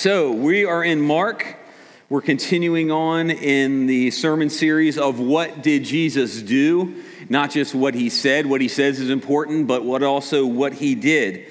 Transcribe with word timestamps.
So, 0.00 0.30
we 0.30 0.64
are 0.64 0.84
in 0.84 1.00
Mark. 1.00 1.56
We're 2.08 2.20
continuing 2.20 2.92
on 2.92 3.32
in 3.32 3.86
the 3.86 4.12
sermon 4.12 4.48
series 4.48 4.96
of 4.96 5.18
what 5.18 5.60
did 5.60 5.82
Jesus 5.82 6.40
do? 6.40 7.02
Not 7.28 7.50
just 7.50 7.74
what 7.74 7.96
he 7.96 8.08
said. 8.08 8.46
What 8.46 8.60
he 8.60 8.68
says 8.68 9.00
is 9.00 9.10
important, 9.10 9.66
but 9.66 9.84
what 9.84 10.04
also 10.04 10.46
what 10.46 10.72
he 10.72 10.94
did. 10.94 11.46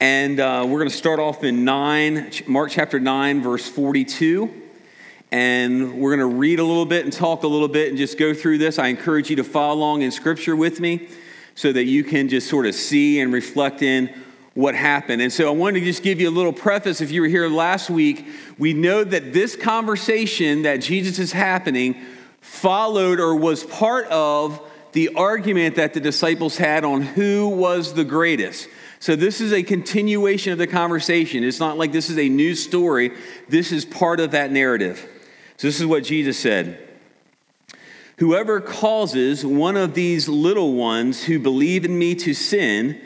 And 0.00 0.40
uh, 0.40 0.64
we're 0.66 0.80
going 0.80 0.90
to 0.90 0.96
start 0.96 1.20
off 1.20 1.44
in 1.44 1.64
9, 1.64 2.32
Mark 2.48 2.72
chapter 2.72 2.98
9, 2.98 3.42
verse 3.42 3.68
42. 3.68 4.52
And 5.30 6.00
we're 6.00 6.16
going 6.16 6.28
to 6.28 6.36
read 6.36 6.58
a 6.58 6.64
little 6.64 6.86
bit 6.86 7.04
and 7.04 7.12
talk 7.12 7.44
a 7.44 7.46
little 7.46 7.68
bit 7.68 7.90
and 7.90 7.96
just 7.96 8.18
go 8.18 8.34
through 8.34 8.58
this. 8.58 8.80
I 8.80 8.88
encourage 8.88 9.30
you 9.30 9.36
to 9.36 9.44
follow 9.44 9.74
along 9.74 10.02
in 10.02 10.10
scripture 10.10 10.56
with 10.56 10.80
me 10.80 11.10
so 11.54 11.72
that 11.72 11.84
you 11.84 12.02
can 12.02 12.28
just 12.28 12.50
sort 12.50 12.66
of 12.66 12.74
see 12.74 13.20
and 13.20 13.32
reflect 13.32 13.82
in 13.82 14.23
what 14.54 14.74
happened. 14.74 15.20
And 15.20 15.32
so 15.32 15.48
I 15.48 15.50
wanted 15.50 15.80
to 15.80 15.86
just 15.86 16.02
give 16.02 16.20
you 16.20 16.28
a 16.28 16.30
little 16.30 16.52
preface. 16.52 17.00
If 17.00 17.10
you 17.10 17.20
were 17.20 17.28
here 17.28 17.48
last 17.48 17.90
week, 17.90 18.26
we 18.58 18.72
know 18.72 19.02
that 19.04 19.32
this 19.32 19.56
conversation 19.56 20.62
that 20.62 20.76
Jesus 20.76 21.18
is 21.18 21.32
happening 21.32 22.00
followed 22.40 23.18
or 23.18 23.34
was 23.34 23.64
part 23.64 24.06
of 24.06 24.60
the 24.92 25.14
argument 25.16 25.74
that 25.74 25.92
the 25.92 26.00
disciples 26.00 26.56
had 26.56 26.84
on 26.84 27.02
who 27.02 27.48
was 27.48 27.94
the 27.94 28.04
greatest. 28.04 28.68
So 29.00 29.16
this 29.16 29.40
is 29.40 29.52
a 29.52 29.62
continuation 29.62 30.52
of 30.52 30.58
the 30.58 30.68
conversation. 30.68 31.42
It's 31.42 31.58
not 31.58 31.76
like 31.76 31.90
this 31.90 32.08
is 32.08 32.18
a 32.18 32.28
new 32.28 32.54
story. 32.54 33.10
This 33.48 33.72
is 33.72 33.84
part 33.84 34.20
of 34.20 34.30
that 34.30 34.52
narrative. 34.52 35.08
So 35.56 35.66
this 35.66 35.80
is 35.80 35.86
what 35.86 36.04
Jesus 36.04 36.38
said. 36.38 36.78
Whoever 38.18 38.60
causes 38.60 39.44
one 39.44 39.76
of 39.76 39.94
these 39.94 40.28
little 40.28 40.74
ones 40.74 41.24
who 41.24 41.40
believe 41.40 41.84
in 41.84 41.98
me 41.98 42.14
to 42.14 42.32
sin, 42.32 43.00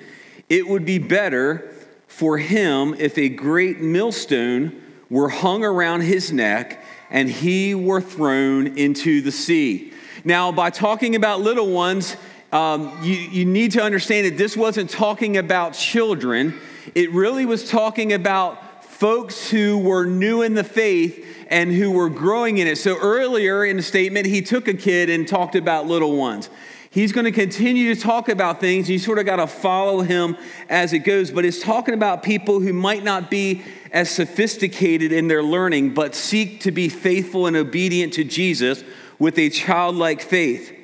it 0.48 0.66
would 0.66 0.84
be 0.84 0.98
better 0.98 1.72
for 2.06 2.38
him 2.38 2.94
if 2.98 3.18
a 3.18 3.28
great 3.28 3.80
millstone 3.80 4.82
were 5.10 5.28
hung 5.28 5.64
around 5.64 6.02
his 6.02 6.32
neck 6.32 6.84
and 7.10 7.30
he 7.30 7.74
were 7.74 8.00
thrown 8.00 8.78
into 8.78 9.20
the 9.20 9.32
sea. 9.32 9.92
Now, 10.24 10.52
by 10.52 10.70
talking 10.70 11.14
about 11.14 11.40
little 11.40 11.70
ones, 11.70 12.16
um, 12.52 12.98
you, 13.02 13.14
you 13.14 13.44
need 13.44 13.72
to 13.72 13.82
understand 13.82 14.26
that 14.26 14.36
this 14.36 14.56
wasn't 14.56 14.90
talking 14.90 15.36
about 15.36 15.74
children. 15.74 16.58
It 16.94 17.12
really 17.12 17.46
was 17.46 17.70
talking 17.70 18.12
about 18.12 18.84
folks 18.84 19.48
who 19.50 19.78
were 19.78 20.04
new 20.04 20.42
in 20.42 20.54
the 20.54 20.64
faith 20.64 21.24
and 21.48 21.72
who 21.72 21.90
were 21.90 22.10
growing 22.10 22.58
in 22.58 22.66
it. 22.66 22.76
So 22.76 22.98
earlier 22.98 23.64
in 23.64 23.76
the 23.76 23.82
statement, 23.82 24.26
he 24.26 24.42
took 24.42 24.66
a 24.66 24.74
kid 24.74 25.08
and 25.08 25.26
talked 25.26 25.54
about 25.54 25.86
little 25.86 26.16
ones. 26.16 26.50
He's 26.90 27.12
going 27.12 27.26
to 27.26 27.32
continue 27.32 27.94
to 27.94 28.00
talk 28.00 28.28
about 28.28 28.60
things. 28.60 28.88
You 28.88 28.98
sort 28.98 29.18
of 29.18 29.26
got 29.26 29.36
to 29.36 29.46
follow 29.46 30.00
him 30.00 30.36
as 30.68 30.92
it 30.92 31.00
goes. 31.00 31.30
But 31.30 31.44
it's 31.44 31.60
talking 31.60 31.94
about 31.94 32.22
people 32.22 32.60
who 32.60 32.72
might 32.72 33.04
not 33.04 33.30
be 33.30 33.62
as 33.92 34.10
sophisticated 34.10 35.12
in 35.12 35.28
their 35.28 35.42
learning, 35.42 35.94
but 35.94 36.14
seek 36.14 36.60
to 36.62 36.70
be 36.70 36.88
faithful 36.88 37.46
and 37.46 37.56
obedient 37.56 38.14
to 38.14 38.24
Jesus 38.24 38.82
with 39.18 39.38
a 39.38 39.50
childlike 39.50 40.22
faith. 40.22 40.74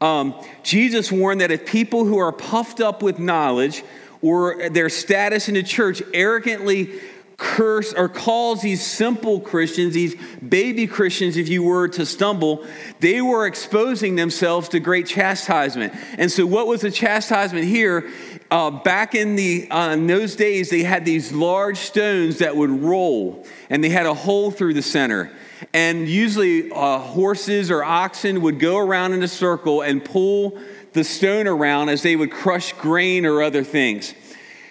Um, 0.00 0.34
Jesus 0.62 1.10
warned 1.10 1.40
that 1.40 1.50
if 1.50 1.64
people 1.64 2.04
who 2.04 2.18
are 2.18 2.32
puffed 2.32 2.80
up 2.80 3.02
with 3.02 3.18
knowledge 3.18 3.82
or 4.20 4.68
their 4.68 4.90
status 4.90 5.48
in 5.48 5.54
the 5.54 5.62
church 5.62 6.02
arrogantly 6.12 7.00
curse 7.36 7.92
or 7.92 8.08
calls 8.08 8.62
these 8.62 8.84
simple 8.84 9.40
Christians, 9.40 9.92
these 9.92 10.14
baby 10.36 10.86
Christians, 10.86 11.36
if 11.36 11.48
you 11.48 11.62
were 11.62 11.88
to 11.88 12.06
stumble, 12.06 12.64
they 13.00 13.20
were 13.20 13.46
exposing 13.46 14.16
themselves 14.16 14.68
to 14.70 14.80
great 14.80 15.06
chastisement. 15.06 15.94
And 16.16 16.30
so, 16.30 16.46
what 16.46 16.66
was 16.66 16.80
the 16.80 16.90
chastisement 16.90 17.66
here? 17.66 18.10
Uh, 18.50 18.70
back 18.70 19.14
in 19.14 19.36
the 19.36 19.70
uh, 19.70 19.90
in 19.90 20.06
those 20.06 20.36
days, 20.36 20.70
they 20.70 20.82
had 20.82 21.04
these 21.04 21.32
large 21.32 21.78
stones 21.78 22.38
that 22.38 22.56
would 22.56 22.70
roll, 22.70 23.44
and 23.68 23.82
they 23.84 23.90
had 23.90 24.06
a 24.06 24.14
hole 24.14 24.50
through 24.50 24.74
the 24.74 24.82
center. 24.82 25.30
And 25.72 26.08
usually, 26.08 26.70
uh, 26.70 26.98
horses 26.98 27.70
or 27.70 27.82
oxen 27.82 28.40
would 28.42 28.60
go 28.60 28.78
around 28.78 29.12
in 29.12 29.22
a 29.22 29.28
circle 29.28 29.82
and 29.82 30.04
pull 30.04 30.58
the 30.92 31.04
stone 31.04 31.46
around 31.46 31.90
as 31.90 32.02
they 32.02 32.16
would 32.16 32.30
crush 32.30 32.72
grain 32.74 33.26
or 33.26 33.42
other 33.42 33.64
things. 33.64 34.14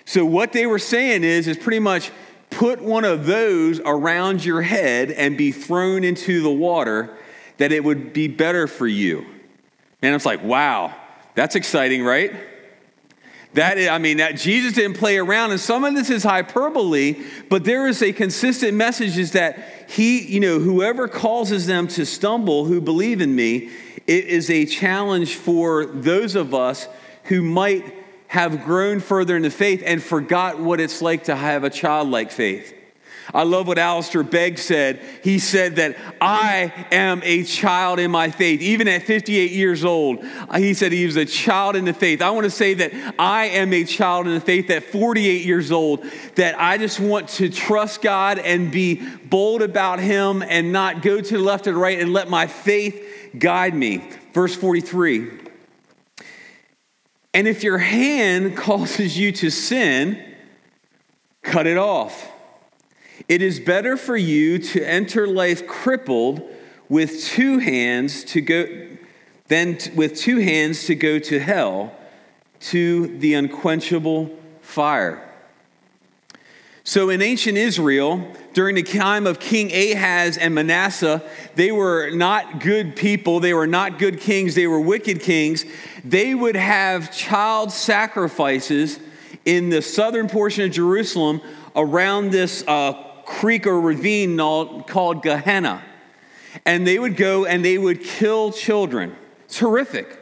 So, 0.05 0.25
what 0.25 0.53
they 0.53 0.65
were 0.65 0.79
saying 0.79 1.23
is, 1.23 1.47
is 1.47 1.57
pretty 1.57 1.79
much 1.79 2.11
put 2.55 2.81
one 2.81 3.03
of 3.03 3.25
those 3.25 3.79
around 3.81 4.43
your 4.43 4.61
head 4.61 5.11
and 5.11 5.37
be 5.37 5.51
thrown 5.51 6.03
into 6.03 6.41
the 6.41 6.51
water, 6.51 7.15
that 7.57 7.71
it 7.71 7.83
would 7.83 8.13
be 8.13 8.27
better 8.27 8.65
for 8.65 8.87
you. 8.87 9.25
And 10.01 10.15
it's 10.15 10.25
like, 10.25 10.43
wow, 10.43 10.95
that's 11.35 11.55
exciting, 11.55 12.03
right? 12.03 12.33
That 13.53 13.77
is, 13.77 13.87
I 13.87 13.97
mean, 13.99 14.17
that 14.17 14.37
Jesus 14.37 14.73
didn't 14.73 14.97
play 14.97 15.17
around, 15.17 15.51
and 15.51 15.59
some 15.59 15.83
of 15.83 15.95
this 15.95 16.09
is 16.09 16.23
hyperbole, 16.23 17.23
but 17.49 17.63
there 17.63 17.87
is 17.87 18.01
a 18.01 18.11
consistent 18.11 18.73
message 18.73 19.17
is 19.17 19.31
that 19.31 19.85
he, 19.89 20.21
you 20.25 20.39
know, 20.39 20.59
whoever 20.59 21.07
causes 21.07 21.65
them 21.65 21.87
to 21.89 22.05
stumble 22.05 22.65
who 22.65 22.81
believe 22.81 23.21
in 23.21 23.35
me, 23.35 23.69
it 24.07 24.25
is 24.25 24.49
a 24.49 24.65
challenge 24.65 25.35
for 25.35 25.85
those 25.85 26.35
of 26.35 26.53
us 26.53 26.87
who 27.25 27.41
might 27.41 28.04
have 28.35 28.65
grown 28.65 28.99
further 28.99 29.37
in 29.37 29.43
the 29.43 29.49
faith 29.49 29.81
and 29.85 30.03
forgot 30.03 30.59
what 30.59 30.81
it's 30.81 31.01
like 31.01 31.23
to 31.23 31.35
have 31.37 31.63
a 31.63 31.69
childlike 31.69 32.31
faith. 32.31 32.73
I 33.33 33.43
love 33.43 33.65
what 33.65 33.77
Alistair 33.77 34.23
Begg 34.23 34.59
said. 34.59 34.99
He 35.23 35.39
said 35.39 35.77
that 35.77 35.95
I 36.19 36.87
am 36.91 37.21
a 37.23 37.45
child 37.45 37.97
in 37.97 38.11
my 38.11 38.29
faith. 38.29 38.61
Even 38.61 38.89
at 38.89 39.03
58 39.03 39.51
years 39.51 39.85
old, 39.85 40.21
he 40.53 40.73
said 40.73 40.91
he 40.91 41.05
was 41.05 41.15
a 41.15 41.23
child 41.23 41.77
in 41.77 41.85
the 41.85 41.93
faith. 41.93 42.21
I 42.21 42.29
want 42.31 42.43
to 42.43 42.51
say 42.51 42.73
that 42.73 43.15
I 43.17 43.45
am 43.45 43.71
a 43.71 43.85
child 43.85 44.27
in 44.27 44.33
the 44.33 44.41
faith 44.41 44.69
at 44.69 44.83
48 44.83 45.45
years 45.45 45.71
old, 45.71 46.03
that 46.35 46.59
I 46.59 46.77
just 46.77 46.99
want 46.99 47.29
to 47.29 47.47
trust 47.47 48.01
God 48.01 48.37
and 48.37 48.69
be 48.69 48.95
bold 49.29 49.61
about 49.61 49.99
Him 49.99 50.43
and 50.43 50.73
not 50.73 51.01
go 51.01 51.21
to 51.21 51.37
the 51.37 51.43
left 51.43 51.67
and 51.67 51.77
right 51.77 52.01
and 52.01 52.11
let 52.11 52.29
my 52.29 52.47
faith 52.47 53.31
guide 53.39 53.73
me. 53.73 54.03
Verse 54.33 54.55
43. 54.55 55.44
And 57.35 57.49
if 57.49 57.63
your 57.63 57.79
hand 57.79 58.55
causes 58.55 59.17
you 59.17 59.33
to 59.33 59.49
sin, 59.49 60.23
cut 61.41 61.67
it 61.67 61.77
off. 61.77 62.31
It 63.27 63.41
is 63.41 63.59
better 63.59 63.97
for 63.97 64.15
you 64.15 64.57
to 64.57 64.81
enter 64.81 65.27
life 65.27 65.67
crippled 65.67 66.41
with 66.87 67.21
two 67.25 67.57
hands 67.57 68.23
to 68.23 68.39
go 68.39 68.87
than 69.49 69.77
with 69.95 70.15
two 70.15 70.37
hands 70.37 70.85
to 70.85 70.95
go 70.95 71.19
to 71.19 71.39
hell 71.39 71.93
to 72.71 73.17
the 73.17 73.33
unquenchable 73.33 74.33
fire. 74.61 75.24
So 76.87 77.09
in 77.09 77.23
ancient 77.23 77.57
Israel, 77.57 78.31
during 78.53 78.75
the 78.75 78.83
time 78.83 79.25
of 79.25 79.39
King 79.39 79.71
Ahaz 79.71 80.37
and 80.37 80.53
Manasseh, 80.53 81.23
they 81.55 81.71
were 81.71 82.11
not 82.11 82.59
good 82.59 82.95
people. 82.95 83.39
They 83.39 83.55
were 83.55 83.65
not 83.65 83.97
good 83.97 84.19
kings. 84.19 84.53
They 84.53 84.67
were 84.67 84.79
wicked 84.79 85.19
kings. 85.19 85.65
They 86.03 86.35
would 86.35 86.55
have 86.55 87.11
child 87.11 87.71
sacrifices 87.71 88.99
in 89.45 89.69
the 89.69 89.81
southern 89.81 90.29
portion 90.29 90.63
of 90.63 90.71
Jerusalem 90.71 91.41
around 91.75 92.29
this 92.29 92.63
uh, 92.67 92.93
creek 93.25 93.65
or 93.65 93.81
ravine 93.81 94.37
called 94.37 95.23
Gehenna. 95.23 95.83
And 96.67 96.85
they 96.85 96.99
would 96.99 97.17
go 97.17 97.45
and 97.45 97.65
they 97.65 97.79
would 97.79 98.03
kill 98.03 98.51
children. 98.51 99.15
It's 99.45 99.57
horrific. 99.57 100.19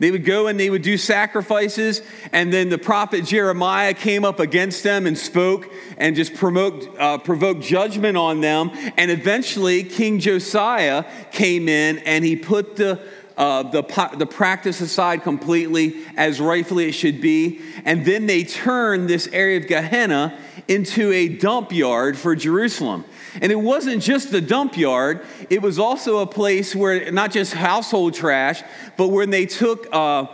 They 0.00 0.12
would 0.12 0.24
go 0.24 0.46
and 0.46 0.60
they 0.60 0.70
would 0.70 0.82
do 0.82 0.96
sacrifices, 0.96 2.02
and 2.32 2.52
then 2.52 2.68
the 2.68 2.78
prophet 2.78 3.24
Jeremiah 3.24 3.94
came 3.94 4.24
up 4.24 4.38
against 4.38 4.84
them 4.84 5.06
and 5.06 5.18
spoke 5.18 5.72
and 5.96 6.14
just 6.14 6.34
promote, 6.34 6.88
uh, 6.98 7.18
provoked 7.18 7.62
judgment 7.62 8.16
on 8.16 8.40
them. 8.40 8.70
And 8.96 9.10
eventually, 9.10 9.82
King 9.82 10.20
Josiah 10.20 11.04
came 11.32 11.68
in 11.68 11.98
and 11.98 12.24
he 12.24 12.36
put 12.36 12.76
the 12.76 13.00
uh, 13.38 13.62
the, 13.62 13.82
the 14.16 14.26
practice 14.26 14.80
aside 14.80 15.22
completely 15.22 15.94
as 16.16 16.40
rightfully 16.40 16.88
it 16.88 16.92
should 16.92 17.20
be. 17.20 17.60
And 17.84 18.04
then 18.04 18.26
they 18.26 18.42
turned 18.42 19.08
this 19.08 19.28
area 19.28 19.58
of 19.58 19.68
Gehenna 19.68 20.36
into 20.66 21.12
a 21.12 21.28
dump 21.28 21.70
yard 21.70 22.18
for 22.18 22.34
Jerusalem. 22.34 23.04
And 23.40 23.52
it 23.52 23.60
wasn't 23.60 24.02
just 24.02 24.30
the 24.30 24.40
dump 24.40 24.76
yard, 24.76 25.24
it 25.50 25.62
was 25.62 25.78
also 25.78 26.18
a 26.18 26.26
place 26.26 26.74
where 26.74 27.10
not 27.12 27.30
just 27.30 27.54
household 27.54 28.14
trash, 28.14 28.62
but 28.96 29.08
when 29.08 29.30
they 29.30 29.46
took 29.46 29.86
uh, 29.92 30.26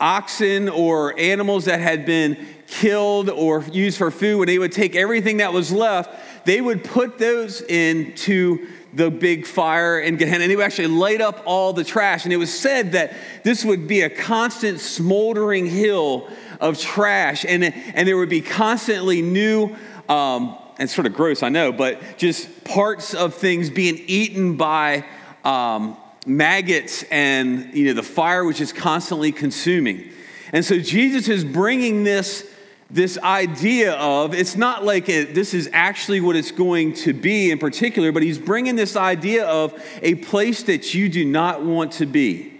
oxen 0.00 0.68
or 0.68 1.18
animals 1.18 1.64
that 1.66 1.80
had 1.80 2.06
been 2.06 2.46
killed 2.66 3.30
or 3.30 3.64
used 3.72 3.98
for 3.98 4.10
food, 4.10 4.38
when 4.38 4.46
they 4.46 4.58
would 4.58 4.72
take 4.72 4.94
everything 4.94 5.38
that 5.38 5.52
was 5.52 5.72
left, 5.72 6.46
they 6.46 6.60
would 6.60 6.84
put 6.84 7.18
those 7.18 7.62
into 7.62 8.68
the 8.94 9.10
big 9.10 9.46
fire 9.46 9.98
in 10.00 10.16
Gehenna, 10.16 10.44
and 10.44 10.50
they 10.50 10.56
would 10.56 10.64
actually 10.64 10.88
light 10.88 11.20
up 11.20 11.42
all 11.44 11.72
the 11.72 11.84
trash. 11.84 12.24
And 12.24 12.32
it 12.32 12.38
was 12.38 12.52
said 12.52 12.92
that 12.92 13.14
this 13.42 13.64
would 13.64 13.86
be 13.86 14.00
a 14.00 14.10
constant 14.10 14.80
smoldering 14.80 15.66
hill 15.66 16.28
of 16.60 16.78
trash, 16.78 17.44
and, 17.44 17.64
and 17.64 18.08
there 18.08 18.16
would 18.16 18.30
be 18.30 18.40
constantly 18.40 19.22
new, 19.22 19.76
um, 20.08 20.56
and 20.78 20.88
sort 20.88 21.06
of 21.06 21.14
gross, 21.14 21.42
I 21.42 21.48
know, 21.48 21.72
but 21.72 22.18
just 22.18 22.64
parts 22.64 23.14
of 23.14 23.34
things 23.34 23.68
being 23.68 23.96
eaten 24.06 24.56
by 24.56 25.04
um, 25.44 25.96
maggots, 26.26 27.04
and 27.10 27.74
you 27.74 27.86
know 27.86 27.94
the 27.94 28.02
fire 28.02 28.44
was 28.44 28.58
just 28.58 28.76
constantly 28.76 29.32
consuming. 29.32 30.10
And 30.52 30.64
so 30.64 30.78
Jesus 30.78 31.28
is 31.28 31.44
bringing 31.44 32.04
this 32.04 32.48
this 32.90 33.18
idea 33.18 33.92
of 33.94 34.34
it's 34.34 34.56
not 34.56 34.82
like 34.82 35.06
this 35.06 35.52
is 35.52 35.68
actually 35.74 36.22
what 36.22 36.36
it's 36.36 36.52
going 36.52 36.94
to 36.94 37.12
be 37.12 37.50
in 37.50 37.58
particular, 37.58 38.12
but 38.12 38.22
he's 38.22 38.38
bringing 38.38 38.76
this 38.76 38.96
idea 38.96 39.44
of 39.46 39.78
a 40.00 40.14
place 40.16 40.62
that 40.62 40.94
you 40.94 41.08
do 41.08 41.24
not 41.24 41.62
want 41.62 41.92
to 41.92 42.06
be. 42.06 42.54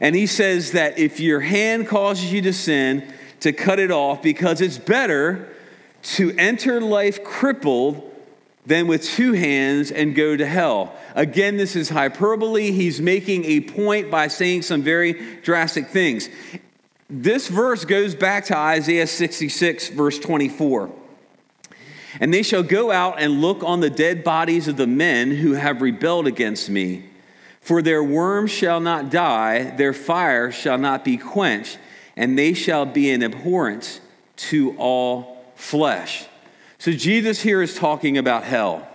And 0.00 0.16
he 0.16 0.26
says 0.26 0.72
that 0.72 0.98
if 0.98 1.20
your 1.20 1.40
hand 1.40 1.86
causes 1.86 2.32
you 2.32 2.42
to 2.42 2.52
sin, 2.52 3.12
to 3.40 3.52
cut 3.52 3.78
it 3.78 3.92
off 3.92 4.22
because 4.22 4.60
it's 4.60 4.78
better 4.78 5.53
to 6.04 6.34
enter 6.36 6.80
life 6.80 7.24
crippled 7.24 8.10
than 8.66 8.86
with 8.86 9.02
two 9.02 9.32
hands 9.32 9.90
and 9.90 10.14
go 10.14 10.36
to 10.36 10.46
hell. 10.46 10.94
Again, 11.14 11.56
this 11.56 11.76
is 11.76 11.88
hyperbole. 11.88 12.70
He's 12.72 13.00
making 13.00 13.44
a 13.44 13.60
point 13.60 14.10
by 14.10 14.28
saying 14.28 14.62
some 14.62 14.82
very 14.82 15.12
drastic 15.42 15.88
things. 15.88 16.28
This 17.10 17.48
verse 17.48 17.84
goes 17.84 18.14
back 18.14 18.46
to 18.46 18.56
Isaiah 18.56 19.06
66, 19.06 19.88
verse 19.90 20.18
24. 20.18 20.90
And 22.20 22.32
they 22.32 22.42
shall 22.42 22.62
go 22.62 22.90
out 22.90 23.20
and 23.20 23.40
look 23.40 23.62
on 23.62 23.80
the 23.80 23.90
dead 23.90 24.24
bodies 24.24 24.68
of 24.68 24.76
the 24.76 24.86
men 24.86 25.30
who 25.30 25.52
have 25.52 25.82
rebelled 25.82 26.26
against 26.26 26.70
me. 26.70 27.04
For 27.60 27.82
their 27.82 28.04
worm 28.04 28.46
shall 28.46 28.80
not 28.80 29.10
die, 29.10 29.70
their 29.76 29.92
fire 29.92 30.52
shall 30.52 30.78
not 30.78 31.04
be 31.04 31.16
quenched, 31.16 31.78
and 32.14 32.38
they 32.38 32.54
shall 32.54 32.86
be 32.86 33.10
an 33.10 33.22
abhorrence 33.22 34.00
to 34.36 34.76
all 34.76 35.33
flesh. 35.64 36.26
So 36.78 36.92
Jesus 36.92 37.40
here 37.40 37.62
is 37.62 37.74
talking 37.74 38.18
about 38.18 38.44
hell. 38.44 38.86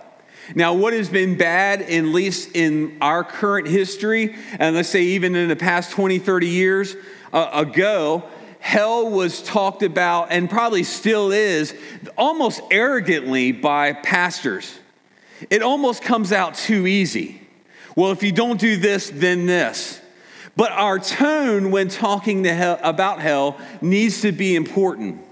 Now, 0.54 0.74
what 0.74 0.92
has 0.92 1.08
been 1.08 1.36
bad, 1.36 1.82
at 1.82 2.04
least 2.04 2.54
in 2.54 2.96
our 3.00 3.24
current 3.24 3.66
history, 3.68 4.36
and 4.58 4.76
let's 4.76 4.88
say 4.88 5.02
even 5.02 5.34
in 5.34 5.48
the 5.48 5.56
past 5.56 5.90
20, 5.90 6.18
30 6.18 6.46
years 6.46 6.96
uh, 7.32 7.50
ago, 7.52 8.24
hell 8.60 9.10
was 9.10 9.42
talked 9.42 9.82
about 9.82 10.28
and 10.30 10.48
probably 10.48 10.84
still 10.84 11.32
is 11.32 11.74
almost 12.16 12.60
arrogantly 12.70 13.52
by 13.52 13.92
pastors. 13.92 14.78
It 15.50 15.62
almost 15.62 16.02
comes 16.02 16.32
out 16.32 16.54
too 16.54 16.86
easy. 16.86 17.40
Well, 17.96 18.12
if 18.12 18.22
you 18.22 18.32
don't 18.32 18.60
do 18.60 18.76
this, 18.76 19.10
then 19.12 19.46
this. 19.46 20.00
But 20.56 20.72
our 20.72 20.98
tone 20.98 21.70
when 21.70 21.88
talking 21.88 22.44
hell, 22.44 22.78
about 22.82 23.20
hell 23.20 23.58
needs 23.80 24.20
to 24.22 24.32
be 24.32 24.54
important. 24.54 25.24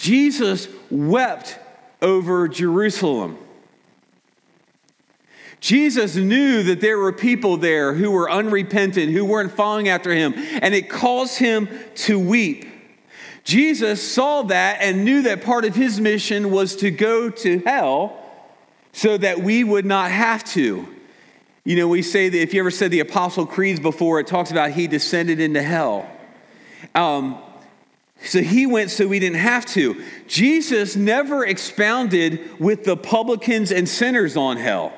Jesus 0.00 0.66
wept 0.90 1.58
over 2.00 2.48
Jerusalem. 2.48 3.36
Jesus 5.60 6.16
knew 6.16 6.62
that 6.62 6.80
there 6.80 6.98
were 6.98 7.12
people 7.12 7.58
there 7.58 7.92
who 7.92 8.10
were 8.10 8.30
unrepentant, 8.30 9.12
who 9.12 9.26
weren't 9.26 9.52
following 9.52 9.90
after 9.90 10.14
him, 10.14 10.32
and 10.62 10.74
it 10.74 10.88
caused 10.88 11.38
him 11.38 11.68
to 11.96 12.18
weep. 12.18 12.66
Jesus 13.44 14.02
saw 14.02 14.40
that 14.44 14.78
and 14.80 15.04
knew 15.04 15.20
that 15.22 15.42
part 15.42 15.66
of 15.66 15.74
his 15.74 16.00
mission 16.00 16.50
was 16.50 16.76
to 16.76 16.90
go 16.90 17.28
to 17.28 17.58
hell 17.58 18.16
so 18.92 19.18
that 19.18 19.40
we 19.40 19.62
would 19.64 19.84
not 19.84 20.10
have 20.10 20.42
to. 20.44 20.88
You 21.62 21.76
know, 21.76 21.88
we 21.88 22.00
say 22.00 22.30
that 22.30 22.40
if 22.40 22.54
you 22.54 22.60
ever 22.60 22.70
said 22.70 22.90
the 22.90 23.00
Apostle 23.00 23.44
Creeds 23.44 23.80
before, 23.80 24.18
it 24.18 24.26
talks 24.26 24.50
about 24.50 24.70
he 24.70 24.86
descended 24.86 25.40
into 25.40 25.62
hell. 25.62 26.08
Um, 26.94 27.38
so 28.22 28.40
he 28.42 28.66
went 28.66 28.90
so 28.90 29.08
we 29.08 29.18
didn't 29.18 29.38
have 29.38 29.64
to. 29.66 30.02
Jesus 30.26 30.94
never 30.94 31.44
expounded 31.44 32.60
with 32.60 32.84
the 32.84 32.96
publicans 32.96 33.72
and 33.72 33.88
sinners 33.88 34.36
on 34.36 34.56
hell. 34.56 34.92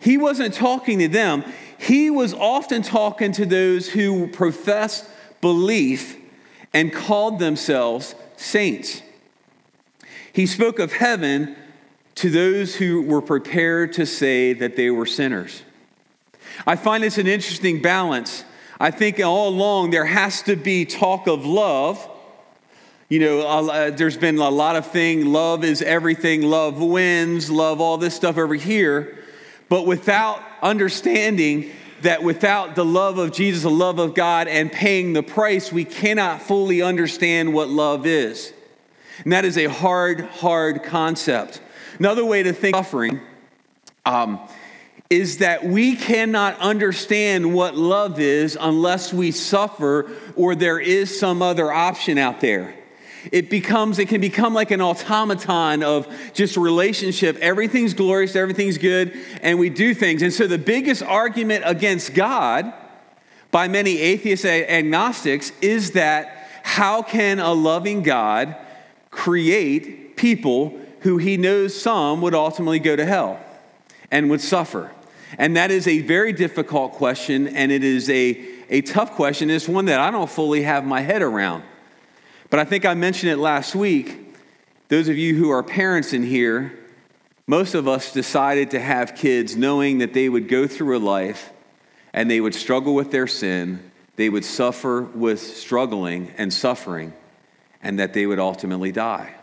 He 0.00 0.18
wasn't 0.18 0.54
talking 0.54 0.98
to 0.98 1.08
them. 1.08 1.44
He 1.78 2.10
was 2.10 2.34
often 2.34 2.82
talking 2.82 3.32
to 3.32 3.46
those 3.46 3.88
who 3.88 4.28
professed 4.28 5.08
belief 5.40 6.16
and 6.74 6.92
called 6.92 7.38
themselves 7.38 8.14
saints. 8.36 9.02
He 10.32 10.46
spoke 10.46 10.78
of 10.78 10.92
heaven 10.92 11.56
to 12.16 12.30
those 12.30 12.76
who 12.76 13.02
were 13.02 13.22
prepared 13.22 13.92
to 13.94 14.06
say 14.06 14.52
that 14.54 14.76
they 14.76 14.90
were 14.90 15.06
sinners. 15.06 15.62
I 16.66 16.76
find 16.76 17.02
this 17.02 17.18
an 17.18 17.26
interesting 17.26 17.80
balance. 17.80 18.44
I 18.82 18.90
think 18.90 19.20
all 19.20 19.48
along 19.48 19.90
there 19.90 20.04
has 20.04 20.42
to 20.42 20.56
be 20.56 20.84
talk 20.84 21.28
of 21.28 21.46
love. 21.46 22.04
You 23.08 23.20
know, 23.20 23.40
uh, 23.42 23.90
there's 23.90 24.16
been 24.16 24.38
a 24.38 24.50
lot 24.50 24.74
of 24.74 24.88
thing. 24.88 25.26
love 25.26 25.62
is 25.62 25.82
everything, 25.82 26.42
love 26.42 26.80
wins, 26.82 27.48
love 27.48 27.80
all 27.80 27.96
this 27.96 28.16
stuff 28.16 28.36
over 28.38 28.56
here. 28.56 29.22
But 29.68 29.86
without 29.86 30.42
understanding 30.62 31.70
that 32.00 32.24
without 32.24 32.74
the 32.74 32.84
love 32.84 33.18
of 33.18 33.30
Jesus, 33.30 33.62
the 33.62 33.70
love 33.70 34.00
of 34.00 34.14
God, 34.14 34.48
and 34.48 34.72
paying 34.72 35.12
the 35.12 35.22
price, 35.22 35.70
we 35.70 35.84
cannot 35.84 36.42
fully 36.42 36.82
understand 36.82 37.54
what 37.54 37.68
love 37.68 38.04
is. 38.04 38.52
And 39.22 39.32
that 39.32 39.44
is 39.44 39.56
a 39.56 39.66
hard, 39.66 40.22
hard 40.22 40.82
concept. 40.82 41.60
Another 42.00 42.24
way 42.24 42.42
to 42.42 42.52
think 42.52 42.74
suffering 42.74 43.20
um, 44.04 44.40
is 45.12 45.38
that 45.38 45.62
we 45.62 45.94
cannot 45.94 46.58
understand 46.58 47.52
what 47.52 47.76
love 47.76 48.18
is 48.18 48.56
unless 48.58 49.12
we 49.12 49.30
suffer 49.30 50.10
or 50.36 50.54
there 50.54 50.80
is 50.80 51.18
some 51.20 51.42
other 51.42 51.70
option 51.70 52.16
out 52.16 52.40
there. 52.40 52.74
It 53.30 53.50
becomes, 53.50 53.98
it 53.98 54.08
can 54.08 54.22
become 54.22 54.54
like 54.54 54.70
an 54.70 54.80
automaton 54.80 55.82
of 55.82 56.08
just 56.32 56.56
relationship. 56.56 57.36
Everything's 57.40 57.92
glorious, 57.92 58.34
everything's 58.34 58.78
good, 58.78 59.14
and 59.42 59.58
we 59.58 59.68
do 59.68 59.92
things. 59.92 60.22
And 60.22 60.32
so 60.32 60.46
the 60.46 60.58
biggest 60.58 61.02
argument 61.02 61.62
against 61.66 62.14
God 62.14 62.72
by 63.50 63.68
many 63.68 63.98
atheists 63.98 64.46
and 64.46 64.64
agnostics 64.68 65.52
is 65.60 65.92
that 65.92 66.48
how 66.62 67.02
can 67.02 67.38
a 67.38 67.52
loving 67.52 68.02
God 68.02 68.56
create 69.10 70.16
people 70.16 70.80
who 71.00 71.18
he 71.18 71.36
knows 71.36 71.78
some 71.78 72.22
would 72.22 72.34
ultimately 72.34 72.78
go 72.78 72.96
to 72.96 73.04
hell 73.04 73.38
and 74.10 74.30
would 74.30 74.40
suffer? 74.40 74.90
And 75.38 75.56
that 75.56 75.70
is 75.70 75.86
a 75.86 76.00
very 76.00 76.32
difficult 76.32 76.92
question, 76.92 77.48
and 77.48 77.72
it 77.72 77.84
is 77.84 78.08
a, 78.10 78.40
a 78.68 78.82
tough 78.82 79.12
question. 79.12 79.50
It's 79.50 79.68
one 79.68 79.86
that 79.86 80.00
I 80.00 80.10
don't 80.10 80.30
fully 80.30 80.62
have 80.62 80.84
my 80.84 81.00
head 81.00 81.22
around. 81.22 81.64
But 82.50 82.60
I 82.60 82.64
think 82.64 82.84
I 82.84 82.94
mentioned 82.94 83.32
it 83.32 83.38
last 83.38 83.74
week. 83.74 84.36
Those 84.88 85.08
of 85.08 85.16
you 85.16 85.34
who 85.34 85.50
are 85.50 85.62
parents 85.62 86.12
in 86.12 86.22
here, 86.22 86.78
most 87.46 87.74
of 87.74 87.88
us 87.88 88.12
decided 88.12 88.70
to 88.72 88.80
have 88.80 89.14
kids 89.14 89.56
knowing 89.56 89.98
that 89.98 90.12
they 90.12 90.28
would 90.28 90.48
go 90.48 90.66
through 90.66 90.98
a 90.98 91.00
life 91.00 91.50
and 92.12 92.30
they 92.30 92.40
would 92.40 92.54
struggle 92.54 92.94
with 92.94 93.10
their 93.10 93.26
sin, 93.26 93.90
they 94.16 94.28
would 94.28 94.44
suffer 94.44 95.02
with 95.02 95.40
struggling 95.40 96.30
and 96.36 96.52
suffering, 96.52 97.14
and 97.82 97.98
that 97.98 98.12
they 98.12 98.26
would 98.26 98.38
ultimately 98.38 98.92
die. 98.92 99.34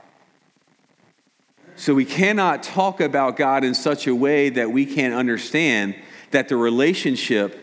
So 1.80 1.96
we 1.96 2.04
cannot 2.04 2.62
talk 2.62 3.00
about 3.00 3.38
God 3.38 3.64
in 3.64 3.74
such 3.74 4.06
a 4.06 4.14
way 4.14 4.50
that 4.50 4.70
we 4.70 4.86
can't 4.86 5.14
understand 5.14 5.96
that 6.32 6.50
the 6.50 6.58
relationship 6.58 7.58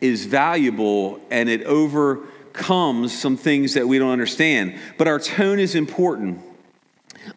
is 0.00 0.24
valuable 0.24 1.20
and 1.30 1.50
it 1.50 1.64
overcomes 1.64 3.16
some 3.16 3.36
things 3.36 3.74
that 3.74 3.86
we 3.86 3.98
don't 3.98 4.10
understand. 4.10 4.78
But 4.96 5.06
our 5.06 5.18
tone 5.20 5.58
is 5.58 5.74
important. 5.74 6.40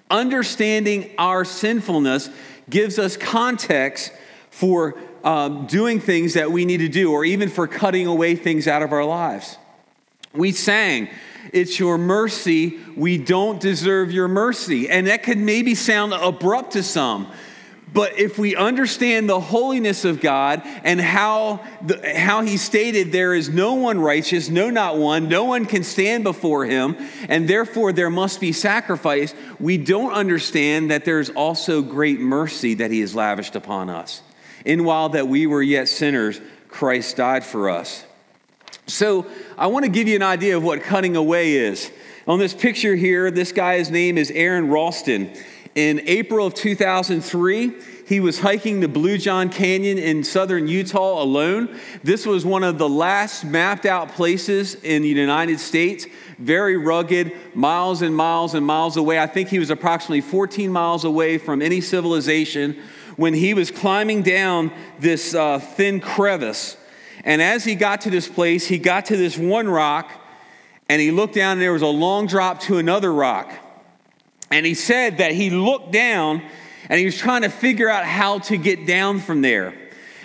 Understanding 0.10 1.12
our 1.18 1.44
sinfulness 1.44 2.30
gives 2.70 2.98
us 2.98 3.18
context 3.18 4.14
for 4.52 4.98
um, 5.26 5.68
doing 5.68 6.00
things 6.00 6.36
that 6.36 6.50
we 6.50 6.64
need 6.64 6.78
to 6.78 6.88
do, 6.88 7.12
or 7.12 7.26
even 7.26 7.50
for 7.50 7.68
cutting 7.68 8.08
away 8.08 8.38
things 8.38 8.70
out 8.70 8.82
of 8.82 8.94
our 8.94 9.04
lives. 9.04 9.58
We 10.34 10.54
sang, 10.54 11.10
It's 11.54 11.80
your 11.80 11.98
mercy. 11.98 12.80
We 12.96 13.18
don't 13.18 13.60
deserve 13.60 14.12
your 14.12 14.28
mercy. 14.28 14.90
And 14.90 15.08
that 15.08 15.24
could 15.24 15.38
maybe 15.38 15.76
sound 15.76 16.14
abrupt 16.14 16.74
to 16.74 16.84
some. 16.84 17.32
But 17.94 18.18
if 18.18 18.40
we 18.40 18.56
understand 18.56 19.30
the 19.30 19.40
holiness 19.40 20.06
of 20.06 20.22
God 20.22 20.62
and 20.84 21.02
how, 21.02 21.66
the, 21.86 22.18
how 22.18 22.42
he 22.42 22.56
stated 22.56 23.12
there 23.12 23.34
is 23.34 23.50
no 23.50 23.74
one 23.74 24.00
righteous, 24.00 24.50
no, 24.50 24.70
not 24.70 24.98
one, 24.98 25.28
no 25.28 25.44
one 25.44 25.66
can 25.66 25.84
stand 25.84 26.24
before 26.24 26.66
him, 26.66 26.96
and 27.28 27.50
therefore 27.50 27.92
there 27.92 28.10
must 28.10 28.40
be 28.40 28.54
sacrifice, 28.54 29.34
we 29.60 29.78
don't 29.78 30.14
understand 30.14 30.90
that 30.92 31.04
there's 31.04 31.30
also 31.32 31.82
great 31.82 32.20
mercy 32.20 32.76
that 32.76 32.92
he 32.92 33.02
has 33.02 33.14
lavished 33.14 33.58
upon 33.58 33.90
us. 33.90 34.22
In 34.64 34.86
while 34.86 35.10
that 35.10 35.28
we 35.28 35.46
were 35.46 35.64
yet 35.64 35.90
sinners, 35.90 36.40
Christ 36.70 37.18
died 37.18 37.44
for 37.44 37.70
us. 37.70 38.06
So 38.92 39.26
I 39.58 39.68
want 39.68 39.86
to 39.86 39.92
give 39.92 40.08
you 40.08 40.16
an 40.16 40.24
idea 40.24 40.58
of 40.58 40.64
what 40.64 40.84
cutting 40.84 41.16
away 41.16 41.54
is. 41.54 41.92
On 42.28 42.40
this 42.40 42.54
picture 42.54 42.96
here, 42.96 43.32
this 43.32 43.52
guy's 43.52 43.90
name 43.90 44.18
is 44.18 44.30
Aron 44.32 44.70
Ralston. 44.70 45.34
In 45.74 46.02
April 46.06 46.46
of 46.46 46.54
2003, 46.54 47.74
he 48.06 48.20
was 48.20 48.40
hiking 48.42 48.82
the 48.82 48.90
Blue 48.90 49.18
John 49.18 49.50
Canyon 49.50 49.98
in 49.98 50.26
southern 50.26 50.68
Utah 50.68 51.24
alone. 51.24 51.80
This 52.04 52.26
was 52.26 52.46
one 52.46 52.64
of 52.64 52.78
the 52.78 52.90
last 52.90 53.46
mapped 53.46 53.86
out 53.86 54.10
places 54.10 54.76
in 54.76 55.02
the 55.02 55.08
United 55.08 55.62
States, 55.62 56.06
very 56.38 56.76
rugged, 56.76 57.32
miles 57.56 58.02
and 58.02 58.14
miles 58.14 58.54
and 58.54 58.66
miles 58.66 58.98
away. 58.98 59.18
I 59.18 59.28
think 59.28 59.48
he 59.48 59.60
was 59.60 59.70
approximately 59.70 60.22
14 60.22 60.70
miles 60.70 61.06
away 61.06 61.38
from 61.38 61.62
any 61.62 61.80
civilization 61.80 62.78
when 63.16 63.34
he 63.34 63.54
was 63.54 63.72
climbing 63.72 64.24
down 64.24 64.72
this 65.00 65.34
uh, 65.34 65.60
thin 65.60 66.02
crevice. 66.02 66.76
And 67.24 67.42
as 67.42 67.64
he 67.64 67.76
got 67.76 68.02
to 68.02 68.10
this 68.10 68.28
place, 68.28 68.68
he 68.68 68.78
got 68.78 69.06
to 69.08 69.18
this 69.18 69.38
one 69.38 69.70
rock 69.70 70.12
and 70.90 71.02
he 71.02 71.12
looked 71.12 71.36
down 71.36 71.54
and 71.54 71.62
there 71.62 71.74
was 71.74 71.82
a 71.82 71.88
long 71.88 72.28
drop 72.28 72.60
to 72.62 72.78
another 72.78 73.14
rock. 73.14 73.52
And 74.50 74.66
he 74.66 74.74
said 74.74 75.20
that 75.20 75.32
he 75.32 75.50
looked 75.50 75.92
down 75.92 76.42
and 76.90 77.00
he 77.00 77.06
was 77.06 77.18
trying 77.18 77.44
to 77.44 77.50
figure 77.50 77.90
out 77.90 78.06
how 78.06 78.40
to 78.40 78.58
get 78.58 78.86
down 78.86 79.20
from 79.20 79.42
there. 79.42 79.74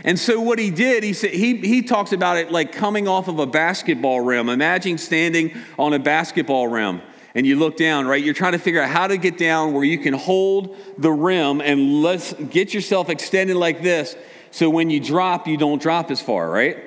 And 0.04 0.18
so 0.18 0.40
what 0.40 0.58
he 0.58 0.70
did, 0.70 1.02
he 1.02 1.12
said 1.12 1.30
he, 1.30 1.56
he 1.56 1.82
talks 1.82 2.12
about 2.12 2.36
it 2.36 2.50
like 2.50 2.72
coming 2.72 3.08
off 3.08 3.28
of 3.28 3.38
a 3.38 3.46
basketball 3.46 4.20
rim. 4.20 4.48
Imagine 4.48 4.98
standing 4.98 5.56
on 5.78 5.92
a 5.92 5.98
basketball 5.98 6.68
rim 6.68 7.02
and 7.34 7.46
you 7.46 7.56
look 7.56 7.76
down, 7.76 8.06
right? 8.06 8.22
You're 8.22 8.34
trying 8.34 8.52
to 8.52 8.58
figure 8.58 8.80
out 8.80 8.88
how 8.88 9.06
to 9.06 9.16
get 9.16 9.36
down 9.36 9.72
where 9.72 9.84
you 9.84 9.98
can 9.98 10.14
hold 10.14 10.76
the 10.96 11.12
rim 11.12 11.60
and 11.60 12.02
let's 12.02 12.32
get 12.32 12.72
yourself 12.72 13.10
extended 13.10 13.56
like 13.56 13.82
this 13.82 14.16
so 14.56 14.70
when 14.70 14.88
you 14.88 15.00
drop, 15.00 15.46
you 15.46 15.58
don't 15.58 15.82
drop 15.82 16.10
as 16.10 16.22
far, 16.22 16.48
right? 16.50 16.78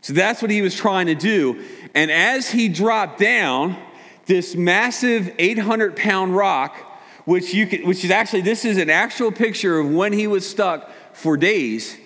So 0.00 0.12
that's 0.12 0.40
what 0.40 0.48
he 0.48 0.62
was 0.62 0.76
trying 0.76 1.06
to 1.06 1.16
do. 1.16 1.60
And 1.92 2.08
as 2.08 2.48
he 2.48 2.68
dropped 2.68 3.18
down, 3.18 3.76
this 4.26 4.54
massive 4.54 5.34
800 5.36 5.96
pound 5.96 6.36
rock, 6.36 6.76
which 7.24 7.52
you 7.52 7.66
can, 7.66 7.84
which 7.84 8.04
is 8.04 8.12
actually, 8.12 8.42
this 8.42 8.64
is 8.64 8.76
an 8.78 8.90
actual 8.90 9.32
picture 9.32 9.80
of 9.80 9.90
when 9.90 10.12
he 10.12 10.28
was 10.28 10.48
stuck 10.48 10.88
for 11.14 11.36
days 11.36 11.98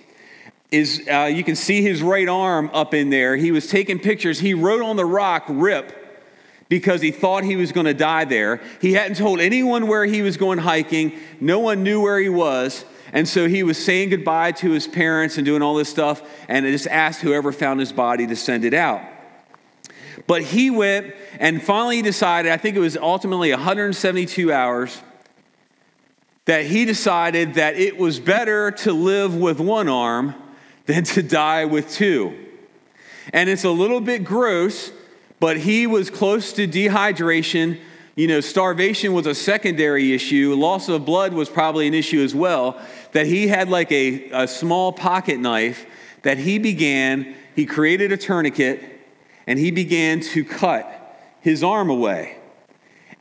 is 0.71 1.07
uh, 1.07 1.25
you 1.31 1.45
can 1.45 1.55
see 1.55 1.83
his 1.83 2.03
right 2.03 2.29
arm 2.29 2.71
up 2.73 2.95
in 2.95 3.11
there. 3.11 3.37
He 3.37 3.53
was 3.53 3.67
taking 3.67 3.99
pictures. 3.99 4.41
He 4.41 4.55
wrote 4.55 4.81
on 4.81 4.97
the 4.97 5.05
rock, 5.05 5.45
RIP, 5.51 5.93
because 6.71 7.03
he 7.03 7.11
thought 7.11 7.45
he 7.45 7.57
was 7.57 7.73
going 7.73 7.85
to 7.85 7.93
die 7.93 8.25
there. 8.25 8.63
He 8.81 8.95
hadn't 8.95 9.19
told 9.19 9.39
anyone 9.39 9.87
where 9.87 10.07
he 10.07 10.23
was 10.23 10.39
going 10.39 10.61
hiking, 10.61 11.13
no 11.41 11.59
one 11.59 11.83
knew 11.83 12.01
where 12.01 12.19
he 12.19 12.31
was. 12.31 12.87
And 13.13 13.29
so 13.29 13.49
he 13.49 13.63
was 13.63 13.83
saying 13.83 14.11
goodbye 14.11 14.53
to 14.53 14.71
his 14.71 14.87
parents 14.87 15.37
and 15.37 15.45
doing 15.45 15.63
all 15.63 15.75
this 15.75 15.89
stuff, 15.89 16.23
and 16.49 16.65
just 16.67 16.87
asked 16.87 17.21
whoever 17.21 17.53
found 17.53 17.81
his 17.81 17.93
body 17.93 18.27
to 18.27 18.37
send 18.37 18.65
it 18.65 18.75
out. 18.75 19.03
But 20.27 20.43
he 20.43 20.71
went 20.71 21.15
and 21.39 21.63
finally 21.63 22.03
decided, 22.03 22.53
I 22.53 22.57
think 22.57 22.77
it 22.77 22.81
was 22.81 22.97
ultimately 22.97 23.51
172 23.51 24.53
hours, 24.53 25.01
that 26.45 26.67
he 26.67 26.85
decided 26.85 27.55
that 27.55 27.77
it 27.77 27.97
was 27.97 28.21
better 28.21 28.71
to 28.71 28.93
live 28.93 29.37
with 29.37 29.61
one 29.61 29.89
arm 29.89 30.35
than 30.87 31.05
to 31.05 31.23
die 31.23 31.65
with 31.65 31.91
two. 31.91 32.37
And 33.33 33.49
it's 33.49 33.65
a 33.65 33.71
little 33.71 34.01
bit 34.01 34.25
gross, 34.25 34.91
but 35.39 35.59
he 35.59 35.87
was 35.87 36.11
close 36.11 36.53
to 36.55 36.67
dehydration. 36.67 37.81
You 38.21 38.27
know, 38.27 38.43
starvation 38.43 39.15
was 39.15 39.25
a 39.25 39.35
secondary 39.35 40.13
issue. 40.13 40.55
Loss 40.55 40.91
of 40.91 41.07
blood 41.07 41.33
was 41.33 41.49
probably 41.49 41.87
an 41.87 41.95
issue 41.95 42.23
as 42.23 42.35
well. 42.35 42.79
That 43.13 43.25
he 43.25 43.49
had 43.49 43.71
like 43.71 43.91
a, 43.91 44.29
a 44.33 44.47
small 44.47 44.93
pocket 44.93 45.41
knife 45.41 45.87
that 46.21 46.37
he 46.37 46.59
began, 46.59 47.35
he 47.57 47.65
created 47.65 48.13
a 48.13 48.19
tourniquet, 48.19 48.83
and 49.47 49.59
he 49.59 49.71
began 49.71 50.21
to 50.21 50.45
cut 50.45 51.19
his 51.41 51.65
arm 51.65 51.89
away. 51.89 52.37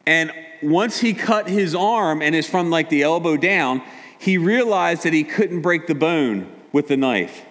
And 0.05 0.33
once 0.61 0.99
he 0.99 1.13
cut 1.13 1.47
his 1.47 1.73
arm 1.73 2.21
and 2.21 2.35
is 2.35 2.49
from 2.49 2.69
like 2.69 2.89
the 2.89 3.03
elbow 3.03 3.37
down, 3.37 3.81
he 4.19 4.37
realized 4.37 5.03
that 5.03 5.13
he 5.13 5.23
couldn't 5.23 5.61
break 5.61 5.87
the 5.87 5.95
bone 5.95 6.53
with 6.73 6.89
the 6.89 6.97
knife. 6.97 7.45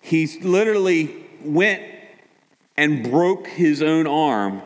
He 0.00 0.26
literally 0.42 1.14
went 1.44 1.80
and 2.76 3.08
broke 3.08 3.46
his 3.46 3.82
own 3.82 4.08
arm 4.08 4.62